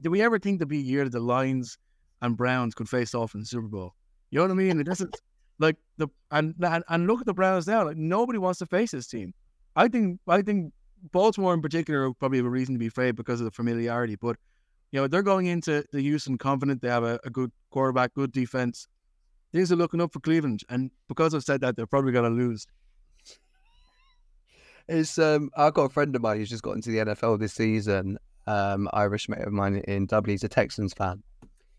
did 0.00 0.08
we 0.08 0.22
ever 0.22 0.38
think 0.38 0.60
to 0.60 0.66
be 0.66 0.78
a 0.78 0.82
year 0.82 1.04
that 1.04 1.12
the 1.12 1.20
Lions 1.20 1.76
and 2.22 2.36
Browns 2.36 2.74
could 2.74 2.88
face 2.88 3.14
off 3.14 3.34
in 3.34 3.40
the 3.40 3.46
Super 3.46 3.68
Bowl? 3.68 3.94
You 4.30 4.38
know 4.38 4.46
what 4.46 4.52
I 4.52 4.54
mean? 4.54 4.80
It 4.80 4.84
doesn't 4.84 5.14
like 5.58 5.76
the 5.98 6.08
and, 6.30 6.54
and 6.62 6.82
and 6.88 7.06
look 7.06 7.20
at 7.20 7.26
the 7.26 7.34
Browns 7.34 7.66
now. 7.66 7.84
Like 7.84 7.98
nobody 7.98 8.38
wants 8.38 8.60
to 8.60 8.66
face 8.66 8.92
this 8.92 9.06
team. 9.06 9.34
I 9.76 9.88
think 9.88 10.18
I 10.26 10.40
think 10.40 10.72
Baltimore 11.12 11.52
in 11.52 11.60
particular 11.60 12.10
probably 12.14 12.38
have 12.38 12.46
a 12.46 12.50
reason 12.50 12.74
to 12.74 12.78
be 12.78 12.86
afraid 12.86 13.16
because 13.16 13.42
of 13.42 13.44
the 13.44 13.50
familiarity. 13.50 14.16
But 14.16 14.36
you 14.94 15.00
know, 15.00 15.08
they're 15.08 15.22
going 15.22 15.46
into 15.46 15.84
the 15.90 16.00
Houston 16.00 16.38
confident. 16.38 16.80
They 16.80 16.88
have 16.88 17.02
a, 17.02 17.18
a 17.24 17.30
good 17.30 17.50
quarterback, 17.70 18.14
good 18.14 18.30
defense. 18.30 18.86
Things 19.52 19.72
are 19.72 19.76
looking 19.76 20.00
up 20.00 20.12
for 20.12 20.20
Cleveland, 20.20 20.60
and 20.68 20.88
because 21.08 21.34
I've 21.34 21.42
said 21.42 21.62
that, 21.62 21.74
they're 21.74 21.84
probably 21.84 22.12
going 22.12 22.30
to 22.30 22.36
lose. 22.36 22.64
It's 24.88 25.18
um, 25.18 25.50
I've 25.56 25.74
got 25.74 25.86
a 25.86 25.88
friend 25.88 26.14
of 26.14 26.22
mine 26.22 26.36
who's 26.36 26.48
just 26.48 26.62
got 26.62 26.76
into 26.76 26.92
the 26.92 26.98
NFL 26.98 27.40
this 27.40 27.54
season. 27.54 28.18
Um, 28.46 28.88
Irish 28.92 29.28
mate 29.28 29.40
of 29.40 29.52
mine 29.52 29.78
in 29.88 30.06
Dublin. 30.06 30.34
He's 30.34 30.44
a 30.44 30.48
Texans 30.48 30.94
fan 30.94 31.24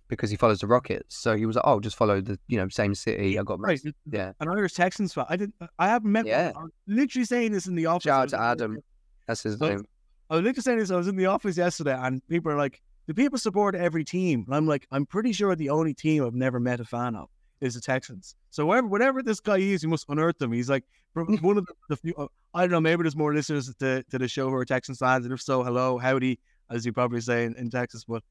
because 0.09 0.29
he 0.29 0.35
follows 0.35 0.59
the 0.59 0.67
Rockets. 0.67 1.15
So 1.15 1.37
he 1.37 1.45
was 1.45 1.55
like, 1.55 1.63
"Oh, 1.65 1.79
just 1.79 1.95
follow 1.95 2.19
the 2.19 2.37
you 2.49 2.57
know 2.57 2.67
same 2.67 2.95
city." 2.95 3.39
I 3.39 3.43
got 3.43 3.61
right. 3.61 3.79
yeah, 4.11 4.33
an 4.41 4.49
Irish 4.49 4.73
Texans 4.73 5.13
fan. 5.13 5.25
I 5.29 5.37
did. 5.37 5.53
I 5.79 5.87
haven't 5.87 6.11
met. 6.11 6.25
Yeah, 6.25 6.51
I'm 6.53 6.69
literally 6.85 7.23
saying 7.23 7.53
this 7.53 7.65
in 7.65 7.75
the 7.75 7.85
office. 7.85 8.03
Shout 8.03 8.23
out 8.23 8.29
to 8.29 8.41
Adam. 8.41 8.79
That's 9.25 9.41
his 9.41 9.61
name. 9.61 9.85
I 10.29 10.35
was 10.35 10.43
literally 10.43 10.63
saying 10.63 10.79
this. 10.79 10.91
I 10.91 10.97
was 10.97 11.07
in 11.07 11.15
the 11.15 11.27
office 11.27 11.55
yesterday, 11.55 11.97
and 11.97 12.21
people 12.27 12.51
are 12.51 12.57
like, 12.57 12.81
do 13.07 13.13
people 13.13 13.37
support 13.37 13.75
every 13.75 14.03
team? 14.03 14.43
And 14.47 14.55
I'm 14.55 14.67
like, 14.67 14.87
I'm 14.91 15.05
pretty 15.05 15.31
sure 15.31 15.55
the 15.55 15.69
only 15.69 15.93
team 15.93 16.25
I've 16.25 16.33
never 16.33 16.59
met 16.59 16.79
a 16.79 16.85
fan 16.85 17.15
of 17.15 17.29
is 17.61 17.75
the 17.75 17.81
Texans. 17.81 18.35
So 18.49 18.65
whatever, 18.65 18.87
whatever 18.87 19.23
this 19.23 19.39
guy 19.39 19.57
is, 19.57 19.83
you 19.83 19.89
must 19.89 20.05
unearth 20.09 20.37
them. 20.37 20.51
He's 20.51 20.69
like 20.69 20.83
one 21.13 21.57
of 21.57 21.65
the, 21.65 21.73
the 21.89 21.95
few. 21.97 22.13
Uh, 22.15 22.27
I 22.53 22.61
don't 22.61 22.71
know. 22.71 22.81
Maybe 22.81 23.03
there's 23.03 23.15
more 23.15 23.33
listeners 23.33 23.73
to, 23.79 24.03
to 24.03 24.17
the 24.17 24.27
show 24.27 24.49
who 24.49 24.55
are 24.55 24.65
Texans 24.65 24.99
fans, 24.99 25.25
and 25.25 25.33
if 25.33 25.41
so, 25.41 25.63
hello, 25.63 25.97
howdy, 25.97 26.39
as 26.69 26.85
you 26.85 26.93
probably 26.93 27.21
say 27.21 27.45
in, 27.45 27.55
in 27.55 27.69
Texas. 27.69 28.03
But 28.05 28.23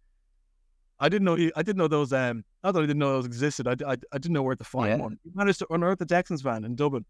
I 1.01 1.09
didn't 1.09 1.25
know. 1.25 1.51
I 1.57 1.63
didn't 1.63 1.79
know 1.79 1.89
those. 1.89 2.13
Um, 2.13 2.45
I 2.63 2.73
thought 2.73 2.83
I 2.83 2.87
didn't 2.87 2.99
know 2.99 3.13
those 3.13 3.27
existed. 3.27 3.69
I, 3.69 3.73
I, 3.87 3.97
I 4.13 4.19
didn't 4.19 4.33
know 4.33 4.43
where 4.43 4.57
to 4.57 4.65
find 4.65 4.89
yeah. 4.89 4.97
one. 4.97 5.19
He 5.23 5.31
managed 5.35 5.61
to 5.61 5.67
unearth 5.71 5.99
the 5.99 6.07
Texans 6.07 6.43
fan 6.43 6.65
in 6.65 6.75
Dublin. 6.75 7.05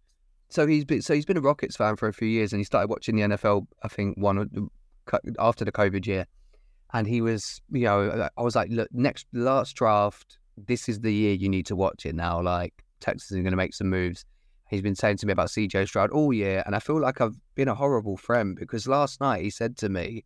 So 0.51 0.67
he's 0.67 0.85
been 0.85 1.03
so 1.03 1.15
he's 1.15 1.25
been 1.25 1.37
a 1.37 1.41
Rockets 1.41 1.77
fan 1.77 1.97
for 1.97 2.09
a 2.09 2.13
few 2.13 2.29
years, 2.29 2.53
and 2.53 2.61
he 2.61 2.65
started 2.65 2.89
watching 2.89 3.17
the 3.17 3.23
NFL. 3.23 3.67
I 3.83 3.89
think 3.89 4.17
one 4.19 4.71
after 5.39 5.65
the 5.65 5.73
COVID 5.73 6.07
year 6.07 6.27
and 6.95 7.09
he 7.09 7.21
was, 7.21 7.61
you 7.73 7.85
know, 7.85 8.09
uh, 8.09 8.29
I 8.39 8.43
was 8.43 8.55
like, 8.55 8.71
look, 8.71 8.89
next 8.93 9.27
last 9.33 9.75
draft, 9.75 10.39
this 10.57 10.89
is 10.89 11.01
the 11.01 11.13
year 11.13 11.35
you 11.35 11.49
need 11.49 11.67
to 11.67 11.77
watch 11.77 12.07
it 12.07 12.15
now. 12.15 12.41
Like 12.41 12.85
Texas 13.01 13.33
is 13.33 13.39
going 13.39 13.51
to 13.51 13.57
make 13.57 13.75
some 13.75 13.91
moves. 13.91 14.25
He's 14.71 14.81
been 14.81 14.95
saying 14.95 15.19
to 15.19 15.27
me 15.27 15.33
about 15.33 15.49
CJ 15.49 15.89
Stroud 15.89 16.13
all 16.13 16.33
year, 16.33 16.63
and 16.65 16.75
I 16.75 16.79
feel 16.79 17.01
like 17.01 17.21
I've 17.21 17.37
been 17.57 17.69
a 17.69 17.75
horrible 17.75 18.17
friend 18.17 18.57
because 18.57 18.87
last 18.87 19.21
night 19.21 19.43
he 19.43 19.51
said 19.51 19.77
to 19.79 19.89
me, 19.89 20.25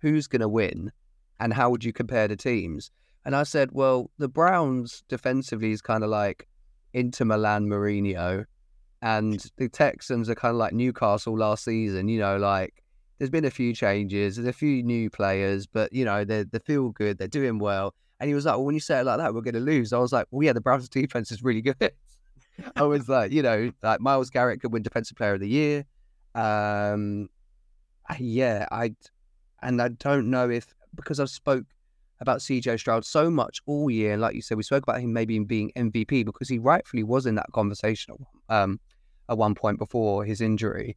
"Who's 0.00 0.26
going 0.26 0.40
to 0.40 0.48
win, 0.48 0.92
and 1.40 1.52
how 1.52 1.70
would 1.70 1.82
you 1.82 1.92
compare 1.92 2.28
the 2.28 2.36
teams?" 2.36 2.90
And 3.24 3.34
I 3.34 3.42
said, 3.42 3.70
"Well, 3.72 4.10
the 4.18 4.28
Browns 4.28 5.02
defensively 5.08 5.72
is 5.72 5.80
kind 5.82 6.04
of 6.04 6.10
like 6.10 6.46
Inter 6.92 7.24
Milan 7.24 7.66
Mourinho, 7.66 8.44
and 9.02 9.44
the 9.56 9.68
Texans 9.68 10.28
are 10.28 10.34
kind 10.34 10.52
of 10.52 10.58
like 10.58 10.74
Newcastle 10.74 11.36
last 11.36 11.64
season. 11.64 12.08
You 12.08 12.20
know, 12.20 12.36
like 12.36 12.84
there's 13.20 13.30
been 13.30 13.44
a 13.44 13.50
few 13.50 13.74
changes, 13.74 14.36
there's 14.36 14.48
a 14.48 14.52
few 14.52 14.82
new 14.82 15.10
players, 15.10 15.66
but 15.66 15.92
you 15.92 16.06
know, 16.06 16.24
they 16.24 16.44
they 16.44 16.58
feel 16.58 16.88
good, 16.88 17.18
they're 17.18 17.28
doing 17.28 17.58
well. 17.58 17.94
And 18.18 18.28
he 18.28 18.34
was 18.34 18.46
like, 18.46 18.56
Well, 18.56 18.64
when 18.64 18.74
you 18.74 18.80
say 18.80 19.00
it 19.00 19.04
like 19.04 19.18
that, 19.18 19.34
we're 19.34 19.42
gonna 19.42 19.60
lose. 19.60 19.92
I 19.92 19.98
was 19.98 20.10
like, 20.10 20.26
Well, 20.30 20.42
yeah, 20.42 20.54
the 20.54 20.62
Browns 20.62 20.88
defense 20.88 21.30
is 21.30 21.42
really 21.42 21.60
good. 21.60 21.76
I 22.76 22.82
was 22.82 23.10
like, 23.10 23.30
you 23.30 23.42
know, 23.42 23.72
like 23.82 24.00
Myles 24.00 24.30
Garrett 24.30 24.62
could 24.62 24.72
win 24.72 24.82
defensive 24.82 25.18
player 25.18 25.34
of 25.34 25.40
the 25.40 25.48
year. 25.48 25.84
Um 26.34 27.28
yeah, 28.18 28.66
I 28.72 28.94
and 29.62 29.82
I 29.82 29.88
don't 29.88 30.30
know 30.30 30.48
if 30.48 30.74
because 30.94 31.20
I've 31.20 31.28
spoke 31.28 31.66
about 32.20 32.40
CJ 32.40 32.78
Stroud 32.78 33.04
so 33.04 33.30
much 33.30 33.60
all 33.66 33.90
year, 33.90 34.14
and 34.14 34.22
like 34.22 34.34
you 34.34 34.40
said, 34.40 34.56
we 34.56 34.62
spoke 34.62 34.82
about 34.82 35.00
him 35.00 35.12
maybe 35.12 35.38
being 35.40 35.72
MVP 35.76 36.24
because 36.24 36.48
he 36.48 36.58
rightfully 36.58 37.02
was 37.02 37.26
in 37.26 37.34
that 37.34 37.52
conversation 37.52 38.16
um, 38.48 38.80
at 39.28 39.36
one 39.36 39.54
point 39.54 39.78
before 39.78 40.24
his 40.24 40.40
injury. 40.40 40.96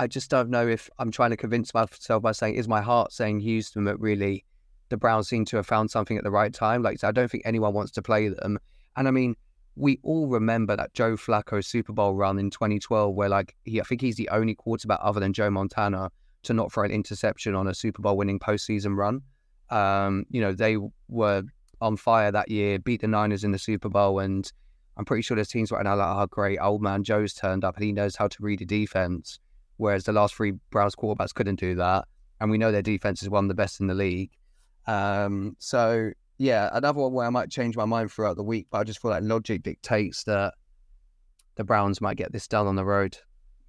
I 0.00 0.06
just 0.06 0.30
don't 0.30 0.48
know 0.48 0.66
if 0.66 0.88
I'm 0.98 1.10
trying 1.10 1.28
to 1.28 1.36
convince 1.36 1.74
myself 1.74 2.22
by 2.22 2.32
saying, 2.32 2.54
is 2.54 2.66
my 2.66 2.80
heart 2.80 3.12
saying 3.12 3.40
Houston, 3.40 3.84
but 3.84 4.00
really 4.00 4.46
the 4.88 4.96
Browns 4.96 5.28
seem 5.28 5.44
to 5.44 5.58
have 5.58 5.66
found 5.66 5.90
something 5.90 6.16
at 6.16 6.24
the 6.24 6.30
right 6.30 6.54
time. 6.54 6.82
Like, 6.82 7.04
I 7.04 7.12
don't 7.12 7.30
think 7.30 7.42
anyone 7.44 7.74
wants 7.74 7.92
to 7.92 8.02
play 8.02 8.28
them. 8.28 8.58
And 8.96 9.06
I 9.06 9.10
mean, 9.10 9.36
we 9.76 10.00
all 10.02 10.26
remember 10.26 10.74
that 10.74 10.94
Joe 10.94 11.18
Flacco 11.18 11.62
Super 11.62 11.92
Bowl 11.92 12.14
run 12.14 12.38
in 12.38 12.48
2012, 12.48 13.14
where 13.14 13.28
like 13.28 13.54
he, 13.66 13.78
I 13.78 13.84
think 13.84 14.00
he's 14.00 14.16
the 14.16 14.30
only 14.30 14.54
quarterback 14.54 15.00
other 15.02 15.20
than 15.20 15.34
Joe 15.34 15.50
Montana 15.50 16.10
to 16.44 16.54
not 16.54 16.72
throw 16.72 16.84
an 16.84 16.92
interception 16.92 17.54
on 17.54 17.66
a 17.66 17.74
Super 17.74 18.00
Bowl 18.00 18.16
winning 18.16 18.38
postseason 18.38 18.96
run. 18.96 19.20
Um, 19.68 20.24
you 20.30 20.40
know, 20.40 20.54
they 20.54 20.78
were 21.08 21.42
on 21.82 21.98
fire 21.98 22.32
that 22.32 22.50
year, 22.50 22.78
beat 22.78 23.02
the 23.02 23.06
Niners 23.06 23.44
in 23.44 23.52
the 23.52 23.58
Super 23.58 23.90
Bowl, 23.90 24.20
and 24.20 24.50
I'm 24.96 25.04
pretty 25.04 25.20
sure 25.20 25.34
there's 25.34 25.48
teams 25.48 25.70
right 25.70 25.84
now 25.84 25.96
like, 25.96 26.22
oh, 26.22 26.26
great, 26.26 26.56
old 26.58 26.80
man 26.80 27.04
Joe's 27.04 27.34
turned 27.34 27.64
up 27.64 27.76
and 27.76 27.84
he 27.84 27.92
knows 27.92 28.16
how 28.16 28.28
to 28.28 28.36
read 28.40 28.62
a 28.62 28.64
defense 28.64 29.38
whereas 29.80 30.04
the 30.04 30.12
last 30.12 30.34
three 30.34 30.52
Browns 30.70 30.94
quarterbacks 30.94 31.34
couldn't 31.34 31.58
do 31.58 31.74
that. 31.76 32.06
And 32.40 32.50
we 32.50 32.58
know 32.58 32.70
their 32.70 32.82
defense 32.82 33.22
is 33.22 33.28
one 33.28 33.44
of 33.44 33.48
the 33.48 33.54
best 33.54 33.80
in 33.80 33.86
the 33.86 33.94
league. 33.94 34.30
Um, 34.86 35.56
so 35.58 36.10
yeah, 36.38 36.70
another 36.72 37.00
one 37.00 37.12
where 37.12 37.26
I 37.26 37.30
might 37.30 37.50
change 37.50 37.76
my 37.76 37.84
mind 37.84 38.12
throughout 38.12 38.36
the 38.36 38.42
week, 38.42 38.66
but 38.70 38.78
I 38.78 38.84
just 38.84 39.00
feel 39.00 39.10
like 39.10 39.22
logic 39.22 39.62
dictates 39.62 40.24
that 40.24 40.54
the 41.56 41.64
Browns 41.64 42.00
might 42.00 42.16
get 42.16 42.32
this 42.32 42.46
done 42.46 42.66
on 42.66 42.76
the 42.76 42.84
road. 42.84 43.18